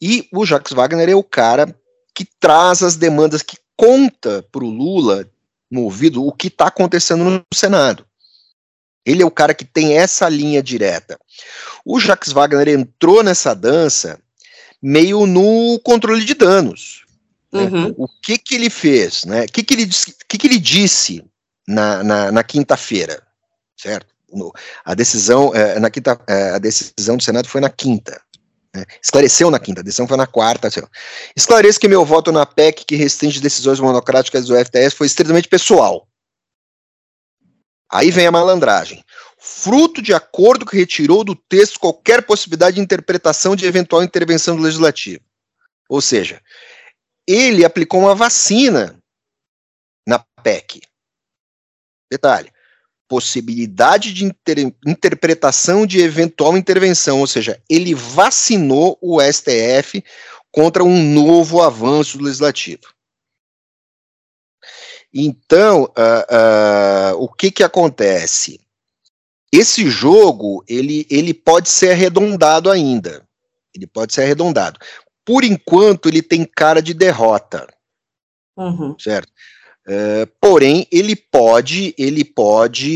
e 0.01 0.27
o 0.33 0.43
Jacques 0.43 0.73
Wagner 0.73 1.09
é 1.09 1.15
o 1.15 1.23
cara 1.23 1.79
que 2.15 2.25
traz 2.39 2.81
as 2.81 2.95
demandas, 2.95 3.43
que 3.43 3.55
conta 3.77 4.43
para 4.51 4.63
o 4.63 4.69
Lula, 4.69 5.29
no 5.69 5.83
ouvido, 5.83 6.25
o 6.25 6.31
que 6.31 6.47
está 6.47 6.67
acontecendo 6.67 7.23
no 7.23 7.43
Senado. 7.53 8.05
Ele 9.05 9.21
é 9.21 9.25
o 9.25 9.31
cara 9.31 9.53
que 9.53 9.65
tem 9.65 9.97
essa 9.97 10.29
linha 10.29 10.63
direta. 10.63 11.19
O 11.85 11.99
Jacques 11.99 12.31
Wagner 12.31 12.69
entrou 12.69 13.21
nessa 13.21 13.53
dança 13.53 14.19
meio 14.81 15.25
no 15.25 15.79
controle 15.79 16.23
de 16.23 16.33
danos. 16.33 17.05
Né? 17.51 17.63
Uhum. 17.63 17.95
O 17.97 18.07
que 18.07 18.37
que 18.37 18.55
ele 18.55 18.69
fez, 18.69 19.25
né? 19.25 19.43
O 19.43 19.47
que 19.47 19.63
que 19.63 19.73
ele, 19.73 19.89
que 20.27 20.37
que 20.37 20.47
ele 20.47 20.59
disse 20.59 21.23
na, 21.67 22.03
na, 22.03 22.31
na 22.31 22.43
quinta-feira, 22.43 23.21
certo? 23.77 24.13
No, 24.31 24.51
a 24.83 24.95
decisão, 24.95 25.53
é, 25.53 25.79
na 25.79 25.91
quinta, 25.91 26.19
é, 26.27 26.49
a 26.51 26.57
decisão 26.57 27.17
do 27.17 27.23
Senado 27.23 27.47
foi 27.47 27.61
na 27.61 27.69
quinta. 27.69 28.19
Né? 28.75 28.85
Esclareceu 29.01 29.51
na 29.51 29.59
quinta, 29.59 29.81
a 29.81 29.83
decisão 29.83 30.07
foi 30.07 30.17
na 30.17 30.27
quarta. 30.27 30.67
Assim, 30.67 30.81
Esclareço 31.35 31.79
que 31.79 31.87
meu 31.87 32.03
voto 32.03 32.31
na 32.31 32.45
PEC 32.45 32.85
que 32.85 32.95
restringe 32.95 33.39
decisões 33.39 33.79
monocráticas 33.79 34.45
do 34.45 34.55
FTS 34.55 34.95
foi 34.95 35.07
estritamente 35.07 35.47
pessoal. 35.47 36.07
Aí 37.91 38.09
vem 38.09 38.25
a 38.25 38.31
malandragem. 38.31 39.03
Fruto 39.37 40.01
de 40.01 40.13
acordo 40.13 40.65
que 40.65 40.77
retirou 40.77 41.23
do 41.23 41.35
texto 41.35 41.79
qualquer 41.79 42.25
possibilidade 42.25 42.77
de 42.77 42.81
interpretação 42.81 43.55
de 43.55 43.65
eventual 43.65 44.01
intervenção 44.01 44.55
do 44.55 44.63
legislativo. 44.63 45.23
Ou 45.87 46.01
seja, 46.01 46.41
ele 47.27 47.63
aplicou 47.63 47.99
uma 47.99 48.15
vacina 48.15 48.97
na 50.07 50.17
PEC. 50.41 50.81
Detalhe: 52.09 52.51
possibilidade 53.07 54.13
de 54.13 54.25
inter 54.25 54.73
interpretação 54.85 55.85
de 55.85 55.99
eventual 55.99 56.57
intervenção, 56.57 57.19
ou 57.19 57.27
seja, 57.27 57.61
ele 57.69 57.93
vacinou 57.93 58.97
o 59.01 59.21
STF 59.21 60.03
contra 60.51 60.83
um 60.83 61.13
novo 61.13 61.61
avanço 61.61 62.21
legislativo. 62.21 62.93
Então, 65.13 65.83
uh, 65.83 67.15
uh, 67.15 67.23
o 67.23 67.27
que 67.27 67.51
que 67.51 67.63
acontece? 67.63 68.59
Esse 69.51 69.87
jogo, 69.87 70.63
ele, 70.67 71.05
ele 71.09 71.33
pode 71.33 71.69
ser 71.69 71.91
arredondado 71.91 72.71
ainda. 72.71 73.23
Ele 73.75 73.85
pode 73.85 74.13
ser 74.13 74.23
arredondado. 74.23 74.79
Por 75.23 75.43
enquanto, 75.43 76.09
ele 76.09 76.23
tem 76.23 76.43
cara 76.43 76.81
de 76.81 76.93
derrota. 76.93 77.67
Uhum. 78.57 78.97
Certo? 78.99 79.31
Uh, 79.85 80.25
porém, 80.39 80.87
ele 80.89 81.15
pode, 81.15 81.93
ele 81.97 82.23
pode, 82.23 82.89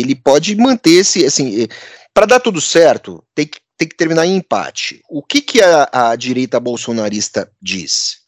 ele 0.00 0.14
pode 0.16 0.56
manter 0.56 0.94
esse, 0.94 1.24
assim, 1.24 1.68
para 2.12 2.26
dar 2.26 2.40
tudo 2.40 2.60
certo, 2.60 3.24
tem 3.34 3.46
que, 3.46 3.60
tem 3.76 3.86
que 3.88 3.96
terminar 3.96 4.26
em 4.26 4.36
empate. 4.36 5.00
O 5.08 5.22
que 5.22 5.40
que 5.40 5.62
a, 5.62 6.10
a 6.10 6.16
direita 6.16 6.58
bolsonarista 6.58 7.50
diz? 7.62 8.18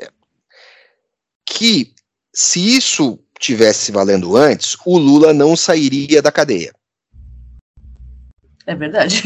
É, 0.00 0.08
que 1.46 1.94
se 2.34 2.76
isso 2.76 3.18
tivesse 3.38 3.92
valendo 3.92 4.36
antes, 4.36 4.76
o 4.84 4.98
Lula 4.98 5.32
não 5.32 5.56
sairia 5.56 6.20
da 6.20 6.32
cadeia. 6.32 6.72
É 8.66 8.74
verdade. 8.74 9.22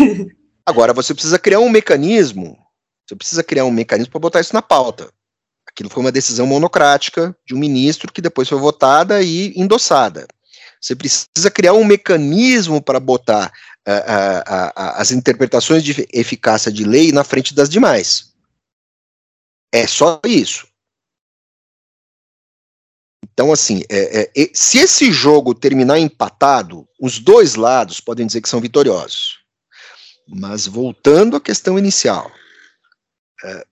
Agora 0.65 0.93
você 0.93 1.15
precisa 1.15 1.39
criar 1.39 1.61
um 1.61 1.69
mecanismo, 1.69 2.59
você 3.07 3.15
precisa 3.15 3.45
criar 3.45 3.65
um 3.65 3.71
mecanismo 3.71 4.11
para 4.11 4.21
botar 4.21 4.41
isso 4.41 4.55
na 4.55 4.63
pauta. 4.63 5.11
Aquilo 5.69 5.91
foi 5.91 6.03
uma 6.03 6.13
decisão 6.13 6.47
monocrática 6.47 7.37
de 7.47 7.55
um 7.55 7.59
ministro 7.59 8.13
que 8.13 8.23
depois 8.23 8.49
foi 8.49 8.59
votada 8.59 9.23
e 9.23 9.53
endossada. 9.57 10.27
Você 10.81 10.95
precisa 10.95 11.51
criar 11.51 11.73
um 11.73 11.85
mecanismo 11.85 12.81
para 12.81 13.01
botar 13.01 13.53
uh, 13.87 13.91
uh, 13.91 14.73
as 14.95 15.11
interpretações 15.11 15.83
de 15.83 16.07
eficácia 16.13 16.71
de 16.71 16.85
lei 16.85 17.13
na 17.13 17.25
frente 17.25 17.55
das 17.55 17.69
demais. 17.69 18.33
É 19.73 19.87
só 19.87 20.21
isso. 20.25 20.67
Então, 23.37 23.53
assim, 23.53 23.83
é, 23.91 24.31
é, 24.35 24.51
se 24.55 24.79
esse 24.79 25.13
jogo 25.13 25.55
terminar 25.55 25.99
empatado, 25.99 26.89
os 26.99 27.19
dois 27.19 27.55
lados 27.55 28.01
podem 28.01 28.27
dizer 28.27 28.41
que 28.41 28.49
são 28.49 28.63
vitoriosos. 28.63 29.41
Mas 30.27 30.67
voltando 30.67 31.37
à 31.37 31.41
questão 31.41 31.79
inicial, 31.79 32.31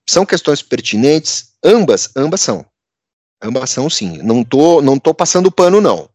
são 0.07 0.25
questões 0.25 0.61
pertinentes, 0.61 1.55
Ambas, 1.65 2.11
ambas 2.15 2.41
são. 2.41 2.63
Ambas 3.41 3.71
são 3.71 3.89
sim. 3.89 4.19
Não 4.19 4.43
tô, 4.43 4.83
não 4.83 4.99
tô 4.99 5.15
passando 5.15 5.51
pano, 5.51 5.81
não. 5.81 6.07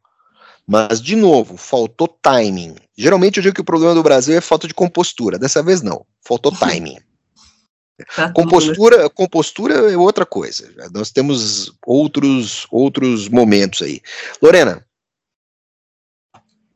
Mas, 0.65 1.03
de 1.03 1.17
novo, 1.17 1.57
faltou 1.57 2.07
timing. 2.07 2.77
Geralmente 2.97 3.39
eu 3.39 3.43
digo 3.43 3.57
que 3.57 3.61
o 3.61 3.65
problema 3.65 3.93
do 3.93 4.03
Brasil 4.03 4.37
é 4.37 4.41
falta 4.41 4.69
de 4.69 4.75
compostura. 4.75 5.41
Dessa 5.41 5.61
vez 5.61 5.83
não. 5.83 6.07
Faltou 6.25 6.53
timing. 6.57 6.99
Tá 8.15 8.33
compostura, 8.33 9.03
né? 9.03 9.09
compostura 9.09 9.75
é 9.93 9.97
outra 9.97 10.25
coisa. 10.25 10.73
Nós 10.95 11.11
temos 11.11 11.73
outros 11.85 12.67
outros 12.71 13.29
momentos 13.29 13.83
aí. 13.83 14.01
Lorena. 14.41 14.87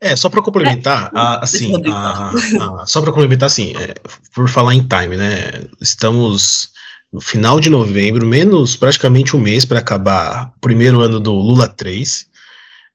É, 0.04 0.14
só 0.14 0.28
para 0.28 0.42
complementar, 0.42 1.04
é, 1.04 1.18
a, 1.18 1.38
assim, 1.38 1.72
a, 1.90 2.82
a, 2.82 2.86
só 2.86 3.00
para 3.00 3.10
complementar, 3.10 3.46
assim, 3.46 3.72
é, 3.74 3.94
por 4.34 4.50
falar 4.50 4.74
em 4.74 4.86
time, 4.86 5.16
né? 5.16 5.64
Estamos 5.80 6.68
no 7.10 7.22
final 7.22 7.58
de 7.58 7.70
novembro, 7.70 8.26
menos 8.26 8.76
praticamente 8.76 9.34
um 9.34 9.40
mês 9.40 9.64
para 9.64 9.78
acabar 9.78 10.52
o 10.56 10.60
primeiro 10.60 11.00
ano 11.00 11.18
do 11.18 11.32
Lula 11.32 11.66
3. 11.66 12.26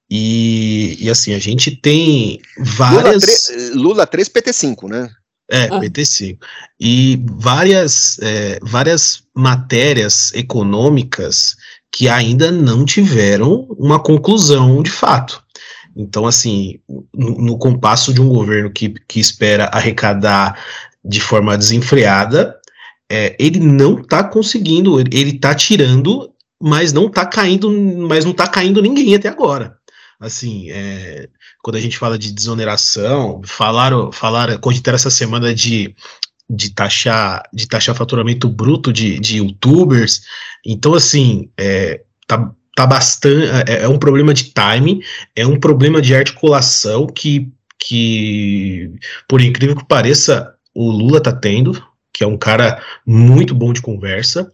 E, 0.07 0.97
e 0.99 1.09
assim, 1.09 1.33
a 1.33 1.39
gente 1.39 1.71
tem 1.71 2.39
várias. 2.59 3.23
Lula 3.23 3.39
3, 3.47 3.75
Lula 3.75 4.05
3 4.05 4.29
PT5, 4.29 4.87
né? 4.87 5.09
É, 5.49 5.63
ah. 5.63 5.79
PT5. 5.79 6.37
E 6.79 7.19
várias, 7.25 8.19
é, 8.21 8.59
várias 8.61 9.23
matérias 9.35 10.31
econômicas 10.35 11.55
que 11.91 12.07
ainda 12.07 12.51
não 12.51 12.85
tiveram 12.85 13.65
uma 13.79 13.99
conclusão 13.99 14.83
de 14.83 14.91
fato. 14.91 15.43
Então, 15.95 16.25
assim, 16.25 16.79
no, 17.13 17.31
no 17.41 17.57
compasso 17.57 18.13
de 18.13 18.21
um 18.21 18.29
governo 18.29 18.71
que, 18.71 18.89
que 19.07 19.19
espera 19.19 19.65
arrecadar 19.65 20.59
de 21.03 21.19
forma 21.19 21.57
desenfreada, 21.57 22.57
é, 23.11 23.35
ele 23.39 23.59
não 23.59 23.99
está 23.99 24.23
conseguindo, 24.23 24.99
ele 24.99 25.31
está 25.35 25.55
tirando, 25.55 26.31
mas 26.61 26.93
não 26.93 27.07
está 27.07 27.25
caindo, 27.25 27.71
mas 28.07 28.23
não 28.23 28.33
tá 28.33 28.47
caindo 28.47 28.81
ninguém 28.81 29.15
até 29.15 29.27
agora. 29.27 29.77
Assim, 30.19 30.69
é, 30.69 31.29
quando 31.63 31.77
a 31.77 31.81
gente 31.81 31.97
fala 31.97 32.17
de 32.17 32.31
desoneração, 32.31 33.41
falaram, 33.45 34.11
falaram, 34.11 34.57
cogitaram 34.59 34.95
essa 34.95 35.09
semana 35.09 35.53
de 35.53 35.95
de 36.49 36.71
taxar, 36.71 37.43
de 37.53 37.67
taxar 37.67 37.95
faturamento 37.95 38.49
bruto 38.49 38.91
de, 38.91 39.19
de 39.19 39.37
youtubers. 39.37 40.23
Então, 40.65 40.95
assim, 40.95 41.51
é, 41.55 42.01
tá, 42.25 42.51
tá 42.79 42.87
bastante. 42.87 43.45
É, 43.67 43.83
é, 43.83 43.87
um 43.89 43.99
problema 43.99 44.33
de 44.33 44.45
timing, 44.45 45.01
é 45.35 45.45
um 45.45 45.59
problema 45.59 46.01
de 46.01 46.15
articulação 46.15 47.05
que, 47.07 47.51
que, 47.77 48.93
por 49.27 49.41
incrível 49.41 49.75
que 49.75 49.85
pareça, 49.85 50.55
o 50.73 50.89
Lula 50.89 51.19
tá 51.19 51.33
tendo 51.33 51.83
que 52.13 52.23
é 52.23 52.27
um 52.27 52.37
cara 52.37 52.83
muito 53.05 53.55
bom 53.55 53.71
de 53.71 53.81
conversa, 53.81 54.51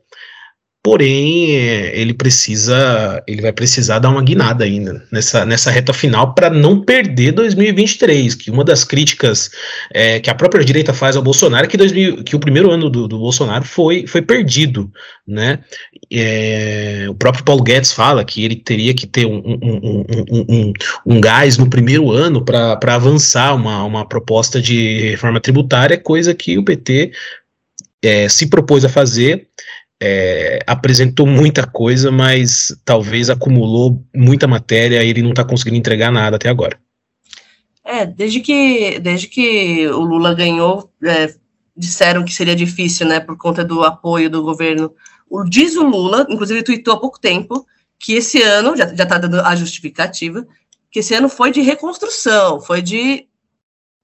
porém 0.86 1.56
é, 1.56 2.00
ele 2.00 2.14
precisa, 2.14 3.24
ele 3.26 3.42
vai 3.42 3.52
precisar 3.52 3.98
dar 3.98 4.12
uma 4.12 4.22
guinada 4.22 4.64
ainda 4.66 5.04
nessa, 5.12 5.44
nessa 5.44 5.72
reta 5.72 5.92
final 5.92 6.36
para 6.36 6.48
não 6.48 6.80
perder 6.80 7.32
2023, 7.32 8.36
que 8.36 8.52
uma 8.52 8.64
das 8.64 8.84
críticas 8.84 9.50
é, 9.92 10.20
que 10.20 10.30
a 10.30 10.36
própria 10.36 10.64
direita 10.64 10.94
faz 10.94 11.16
ao 11.16 11.24
Bolsonaro 11.24 11.66
é 11.66 11.68
que, 11.68 11.76
2000, 11.76 12.24
que 12.24 12.36
o 12.36 12.40
primeiro 12.40 12.70
ano 12.70 12.88
do, 12.88 13.08
do 13.08 13.18
Bolsonaro 13.18 13.66
foi, 13.66 14.06
foi 14.06 14.22
perdido, 14.22 14.92
né? 15.28 15.58
É, 16.14 17.08
o 17.10 17.16
próprio 17.16 17.44
Paulo 17.44 17.64
Guedes 17.64 17.92
fala 17.92 18.24
que 18.24 18.46
ele 18.46 18.56
teria 18.56 18.94
que 18.94 19.08
ter 19.08 19.26
um, 19.26 19.42
um, 19.44 20.04
um, 20.04 20.46
um, 20.48 20.74
um 21.04 21.20
gás 21.20 21.58
no 21.58 21.68
primeiro 21.68 22.12
ano 22.12 22.46
para 22.46 22.94
avançar 22.94 23.56
uma, 23.56 23.84
uma 23.84 24.08
proposta 24.08 24.62
de 24.62 25.10
reforma 25.10 25.42
tributária, 25.42 25.98
coisa 25.98 26.36
que 26.36 26.60
o 26.60 26.64
PT 26.64 27.12
é, 28.06 28.30
se 28.30 28.46
propôs 28.46 28.86
a 28.86 28.90
fazer, 28.90 29.48
é, 30.02 30.60
apresentou 30.68 31.26
muita 31.26 31.66
coisa, 31.66 32.12
mas 32.12 32.76
talvez 32.84 33.30
acumulou 33.30 34.04
muita 34.16 34.48
matéria 34.48 35.04
e 35.04 35.10
ele 35.10 35.22
não 35.22 35.30
está 35.30 35.44
conseguindo 35.44 35.78
entregar 35.78 36.12
nada 36.12 36.36
até 36.36 36.50
agora. 36.50 36.78
É, 37.84 38.06
desde 38.06 38.40
que, 38.40 39.00
desde 39.00 39.28
que 39.28 39.88
o 39.88 40.02
Lula 40.02 40.34
ganhou, 40.34 40.92
é, 41.04 41.34
disseram 41.78 42.26
que 42.26 42.34
seria 42.34 42.56
difícil, 42.56 43.08
né, 43.08 43.20
por 43.20 43.38
conta 43.38 43.64
do 43.64 43.84
apoio 43.84 44.30
do 44.30 44.42
governo. 44.42 44.92
O, 45.30 45.44
diz 45.44 45.76
o 45.76 45.84
Lula, 45.84 46.26
inclusive 46.30 46.64
tweetou 46.64 46.96
há 46.96 47.00
pouco 47.00 47.20
tempo, 47.20 47.66
que 48.00 48.14
esse 48.14 48.42
ano, 48.42 48.76
já 48.76 48.86
está 48.86 49.18
dando 49.18 49.40
a 49.40 49.56
justificativa, 49.56 50.46
que 50.92 51.00
esse 51.00 51.14
ano 51.14 51.30
foi 51.30 51.52
de 51.52 51.62
reconstrução, 51.62 52.60
foi 52.60 52.82
de 52.82 53.28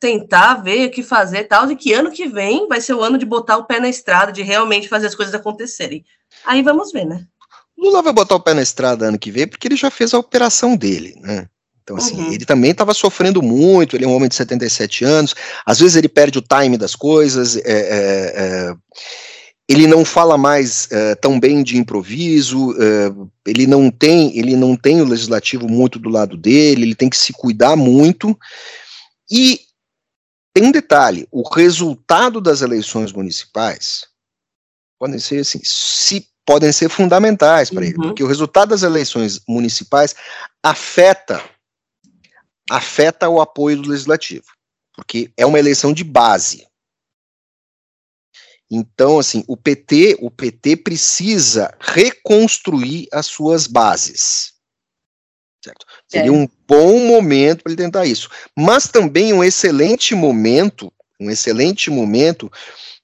tentar 0.02 0.56
ver 0.56 0.88
o 0.88 0.92
que 0.92 1.04
fazer 1.04 1.44
tal, 1.44 1.72
e 1.72 1.76
que 1.76 1.94
ano 1.94 2.12
que 2.12 2.28
vem 2.28 2.68
vai 2.68 2.82
ser 2.82 2.96
o 2.96 3.04
ano 3.04 3.20
de 3.20 3.26
botar 3.26 3.58
o 3.58 3.66
pé 3.66 3.80
na 3.80 3.88
estrada, 3.88 4.32
de 4.32 4.42
realmente 4.42 4.90
fazer 4.90 5.06
as 5.06 5.14
coisas 5.14 5.34
acontecerem. 5.34 6.04
Aí 6.44 6.64
vamos 6.64 6.92
ver, 6.92 7.06
né? 7.06 7.24
Lula 7.78 8.02
vai 8.02 8.12
botar 8.12 8.36
o 8.36 8.40
pé 8.40 8.56
na 8.56 8.64
estrada 8.64 9.06
ano 9.06 9.20
que 9.20 9.30
vem 9.32 9.48
porque 9.48 9.68
ele 9.68 9.76
já 9.76 9.92
fez 9.92 10.14
a 10.14 10.18
operação 10.18 10.76
dele, 10.76 11.14
né? 11.22 11.48
Então, 11.84 11.98
assim, 11.98 12.16
uhum. 12.16 12.34
ele 12.34 12.46
também 12.46 12.72
estava 12.72 12.94
sofrendo 12.94 13.44
muito, 13.44 13.96
ele 13.96 14.06
é 14.06 14.08
um 14.08 14.16
homem 14.16 14.30
de 14.30 14.36
77 14.36 15.04
anos, 15.04 15.36
às 15.66 15.80
vezes 15.80 15.96
ele 15.96 16.10
perde 16.10 16.40
o 16.40 16.44
time 16.44 16.78
das 16.78 16.96
coisas, 16.96 17.58
é, 17.58 17.62
é, 17.66 18.34
é, 18.36 18.74
ele 19.68 19.88
não 19.88 20.04
fala 20.04 20.38
mais 20.38 20.88
é, 20.92 21.16
tão 21.16 21.40
bem 21.40 21.64
de 21.64 21.78
improviso, 21.78 22.76
é, 22.80 23.12
ele 23.46 23.68
não 23.68 23.92
tem 23.92 24.38
ele 24.38 24.56
não 24.56 24.76
tem 24.76 25.02
o 25.02 25.06
legislativo 25.06 25.68
muito 25.68 26.00
do 26.00 26.10
lado 26.10 26.38
dele, 26.38 26.84
ele 26.84 26.96
tem 26.96 27.10
que 27.10 27.18
se 27.18 27.34
cuidar 27.34 27.76
muito, 27.76 28.38
e 29.30 29.60
tem 30.54 30.66
um 30.66 30.72
detalhe: 30.72 31.28
o 31.32 31.48
resultado 31.48 32.42
das 32.42 32.62
eleições 32.62 33.12
municipais 33.12 34.08
podem 35.00 35.20
ser 35.20 35.40
assim, 35.40 35.60
se 35.64 36.30
podem 36.46 36.72
ser 36.72 36.90
fundamentais 36.90 37.70
para 37.70 37.80
uhum. 37.80 37.86
ele, 37.86 37.96
porque 37.96 38.24
o 38.24 38.28
resultado 38.28 38.70
das 38.70 38.84
eleições 38.84 39.42
municipais 39.48 40.16
afeta 40.64 41.44
afeta 42.70 43.28
o 43.28 43.42
apoio 43.42 43.82
do 43.82 43.90
legislativo, 43.90 44.46
porque 44.94 45.32
é 45.36 45.46
uma 45.46 45.60
eleição 45.60 45.94
de 45.94 46.04
base. 46.04 46.68
Então, 48.70 49.20
assim, 49.20 49.44
o 49.48 49.58
PT, 49.58 50.18
o 50.22 50.32
PT 50.32 50.78
precisa 50.78 51.76
reconstruir 51.82 53.10
as 53.12 53.26
suas 53.26 53.68
bases. 53.68 54.54
Certo? 55.62 55.86
Seria 56.10 56.30
é. 56.30 56.32
um 56.32 56.48
bom 56.72 57.06
momento 57.06 57.64
para 57.64 57.74
ele 57.74 57.82
tentar 57.82 58.06
isso. 58.06 58.30
Mas 58.58 58.88
também 58.88 59.34
um 59.34 59.44
excelente 59.44 60.16
momento, 60.16 60.92
um 61.20 61.30
excelente 61.30 61.92
momento 61.92 62.50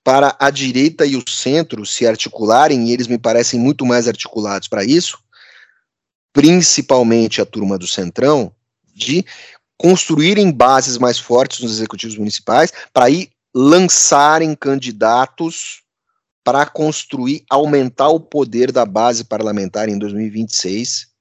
para 0.06 0.34
a 0.40 0.50
direita 0.50 1.06
e 1.06 1.18
o 1.18 1.30
centro 1.30 1.86
se 1.86 2.08
articularem, 2.08 2.88
e 2.88 2.94
eles 2.94 3.08
me 3.08 3.18
parecem 3.18 3.60
muito 3.60 3.86
mais 3.86 4.08
articulados 4.08 4.70
para 4.70 4.86
isso, 4.86 5.20
principalmente 6.32 7.42
a 7.42 7.46
turma 7.46 7.78
do 7.78 7.86
Centrão, 7.86 8.54
de 8.96 9.26
construírem 9.78 10.50
bases 10.50 10.98
mais 10.98 11.20
fortes 11.20 11.60
nos 11.60 11.74
executivos 11.74 12.18
municipais 12.18 12.72
para 12.94 13.10
ir 13.10 13.30
lançarem 13.54 14.56
candidatos 14.56 15.82
para 16.42 16.66
construir, 16.66 17.44
aumentar 17.50 18.08
o 18.08 18.20
poder 18.20 18.72
da 18.72 18.86
base 18.86 19.26
parlamentar 19.26 19.90
em 19.90 20.00
2026 20.00 21.17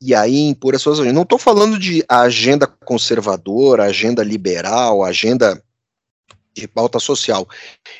e 0.00 0.14
aí 0.14 0.40
impor 0.40 0.74
as 0.74 0.82
suas. 0.82 0.98
Não 0.98 1.22
estou 1.22 1.38
falando 1.38 1.78
de 1.78 2.04
agenda 2.08 2.66
conservadora, 2.66 3.84
agenda 3.84 4.22
liberal, 4.22 5.02
agenda 5.02 5.62
de 6.54 6.68
pauta 6.68 6.98
social. 6.98 7.48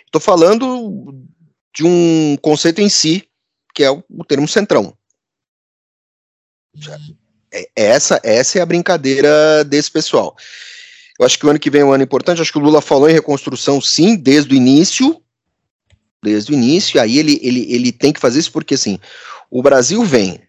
Estou 0.04 0.20
falando 0.20 1.14
de 1.74 1.84
um 1.84 2.36
conceito 2.40 2.80
em 2.80 2.88
si, 2.88 3.28
que 3.74 3.82
é 3.82 3.90
o, 3.90 4.02
termo 4.26 4.48
centrão. 4.48 4.96
É, 7.52 7.68
essa, 7.74 8.20
essa 8.22 8.58
é 8.58 8.62
a 8.62 8.66
brincadeira 8.66 9.64
desse 9.64 9.90
pessoal. 9.90 10.34
Eu 11.18 11.24
acho 11.24 11.38
que 11.38 11.46
o 11.46 11.50
ano 11.50 11.58
que 11.58 11.70
vem 11.70 11.80
é 11.80 11.84
um 11.84 11.92
ano 11.92 12.04
importante. 12.04 12.42
Acho 12.42 12.52
que 12.52 12.58
o 12.58 12.62
Lula 12.62 12.82
falou 12.82 13.08
em 13.08 13.14
reconstrução, 13.14 13.80
sim, 13.80 14.16
desde 14.16 14.54
o 14.54 14.56
início. 14.56 15.20
Desde 16.22 16.52
o 16.52 16.54
início. 16.54 17.00
Aí 17.00 17.18
ele, 17.18 17.38
ele, 17.42 17.72
ele 17.72 17.92
tem 17.92 18.12
que 18.12 18.20
fazer 18.20 18.40
isso 18.40 18.52
porque, 18.52 18.74
assim, 18.74 18.98
o 19.50 19.62
Brasil 19.62 20.02
vem 20.04 20.45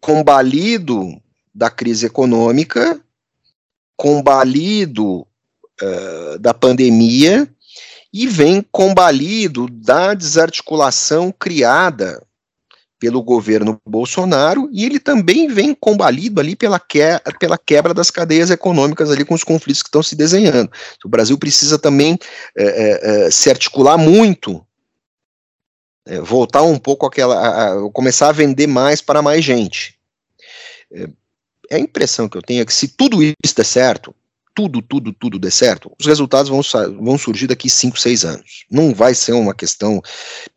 combalido 0.00 1.20
da 1.54 1.70
crise 1.70 2.06
econômica, 2.06 3.00
combalido 3.96 5.26
uh, 5.82 6.38
da 6.38 6.54
pandemia 6.54 7.48
e 8.12 8.26
vem 8.26 8.64
combalido 8.70 9.68
da 9.68 10.14
desarticulação 10.14 11.32
criada 11.36 12.22
pelo 12.98 13.22
governo 13.22 13.80
Bolsonaro 13.86 14.68
e 14.72 14.84
ele 14.84 14.98
também 14.98 15.48
vem 15.48 15.74
combalido 15.74 16.40
ali 16.40 16.56
pela, 16.56 16.80
que, 16.80 17.00
pela 17.38 17.56
quebra 17.56 17.94
das 17.94 18.10
cadeias 18.10 18.50
econômicas 18.50 19.10
ali 19.10 19.24
com 19.24 19.34
os 19.34 19.44
conflitos 19.44 19.82
que 19.82 19.88
estão 19.88 20.02
se 20.02 20.16
desenhando. 20.16 20.70
O 21.04 21.08
Brasil 21.08 21.38
precisa 21.38 21.78
também 21.78 22.18
é, 22.56 23.26
é, 23.26 23.30
se 23.30 23.48
articular 23.48 23.96
muito, 23.96 24.64
é, 26.08 26.20
voltar 26.20 26.62
um 26.62 26.78
pouco 26.78 27.06
aquela, 27.06 27.36
a, 27.36 27.72
a, 27.72 27.90
começar 27.90 28.28
a 28.28 28.32
vender 28.32 28.66
mais 28.66 29.00
para 29.00 29.20
mais 29.20 29.44
gente. 29.44 29.94
É, 30.90 31.06
a 31.70 31.78
impressão 31.78 32.28
que 32.28 32.36
eu 32.36 32.42
tenho 32.42 32.62
é 32.62 32.64
que 32.64 32.72
se 32.72 32.88
tudo 32.88 33.22
isso 33.22 33.54
der 33.54 33.64
certo, 33.64 34.14
tudo, 34.54 34.82
tudo, 34.82 35.12
tudo 35.12 35.38
der 35.38 35.52
certo, 35.52 35.92
os 36.00 36.06
resultados 36.06 36.48
vão, 36.48 36.62
vão 37.00 37.18
surgir 37.18 37.46
daqui 37.46 37.68
5, 37.68 38.00
6 38.00 38.24
anos. 38.24 38.64
Não 38.70 38.92
vai 38.92 39.14
ser 39.14 39.32
uma 39.32 39.54
questão, 39.54 40.02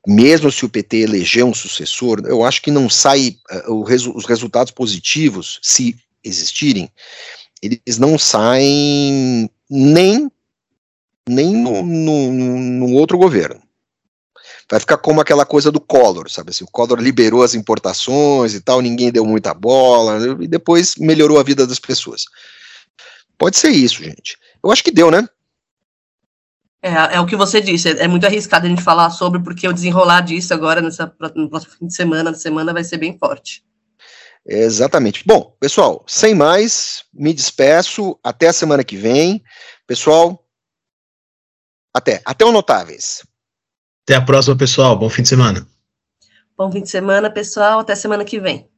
mesmo 0.07 0.51
se 0.51 0.65
o 0.65 0.69
PT 0.69 1.01
eleger 1.01 1.43
um 1.43 1.53
sucessor, 1.53 2.21
eu 2.25 2.43
acho 2.43 2.61
que 2.61 2.71
não 2.71 2.89
sai 2.89 3.35
uh, 3.67 3.83
resu 3.83 4.15
os 4.15 4.25
resultados 4.25 4.71
positivos, 4.71 5.59
se 5.61 5.95
existirem, 6.23 6.89
eles 7.61 7.99
não 7.99 8.17
saem 8.17 9.49
nem, 9.69 10.31
nem 11.29 11.53
no, 11.53 11.83
no, 11.83 12.31
no 12.31 12.93
outro 12.93 13.17
governo 13.19 13.60
vai 14.71 14.79
ficar 14.79 14.97
como 14.97 15.19
aquela 15.19 15.45
coisa 15.45 15.69
do 15.69 15.81
Collor, 15.81 16.31
sabe 16.31 16.51
assim, 16.51 16.63
o 16.63 16.71
Collor 16.71 16.97
liberou 16.97 17.43
as 17.43 17.53
importações 17.53 18.53
e 18.53 18.61
tal, 18.61 18.79
ninguém 18.79 19.11
deu 19.11 19.25
muita 19.25 19.53
bola, 19.53 20.17
e 20.41 20.47
depois 20.47 20.95
melhorou 20.95 21.37
a 21.37 21.43
vida 21.43 21.67
das 21.67 21.77
pessoas. 21.77 22.23
Pode 23.37 23.57
ser 23.57 23.69
isso, 23.69 24.01
gente. 24.01 24.37
Eu 24.63 24.71
acho 24.71 24.81
que 24.81 24.89
deu, 24.89 25.11
né? 25.11 25.27
É, 26.81 27.15
é 27.15 27.19
o 27.19 27.25
que 27.25 27.35
você 27.35 27.59
disse, 27.59 27.89
é, 27.89 28.07
muito 28.07 28.25
arriscado 28.25 28.65
a 28.65 28.69
gente 28.69 28.81
falar 28.81 29.09
sobre, 29.09 29.43
porque 29.43 29.67
o 29.67 29.73
desenrolar 29.73 30.21
disso 30.21 30.53
agora, 30.53 30.79
nessa, 30.79 31.13
no 31.35 31.49
próximo 31.49 31.73
fim 31.73 31.87
de 31.87 31.93
semana, 31.93 32.31
na 32.31 32.37
semana, 32.37 32.71
vai 32.71 32.85
ser 32.85 32.97
bem 32.97 33.17
forte. 33.17 33.65
Exatamente. 34.45 35.23
Bom, 35.25 35.53
pessoal, 35.59 36.03
sem 36.07 36.33
mais, 36.33 37.03
me 37.13 37.33
despeço, 37.33 38.17
até 38.23 38.47
a 38.47 38.53
semana 38.53 38.85
que 38.85 38.95
vem. 38.95 39.43
Pessoal, 39.85 40.43
até. 41.93 42.21
Até 42.25 42.45
o 42.45 42.51
Notáveis. 42.51 43.21
Até 44.03 44.15
a 44.15 44.21
próxima, 44.21 44.55
pessoal. 44.55 44.97
Bom 44.97 45.09
fim 45.09 45.21
de 45.21 45.29
semana. 45.29 45.67
Bom 46.57 46.71
fim 46.71 46.81
de 46.81 46.89
semana, 46.89 47.29
pessoal. 47.29 47.79
Até 47.79 47.95
semana 47.95 48.23
que 48.23 48.39
vem. 48.39 48.70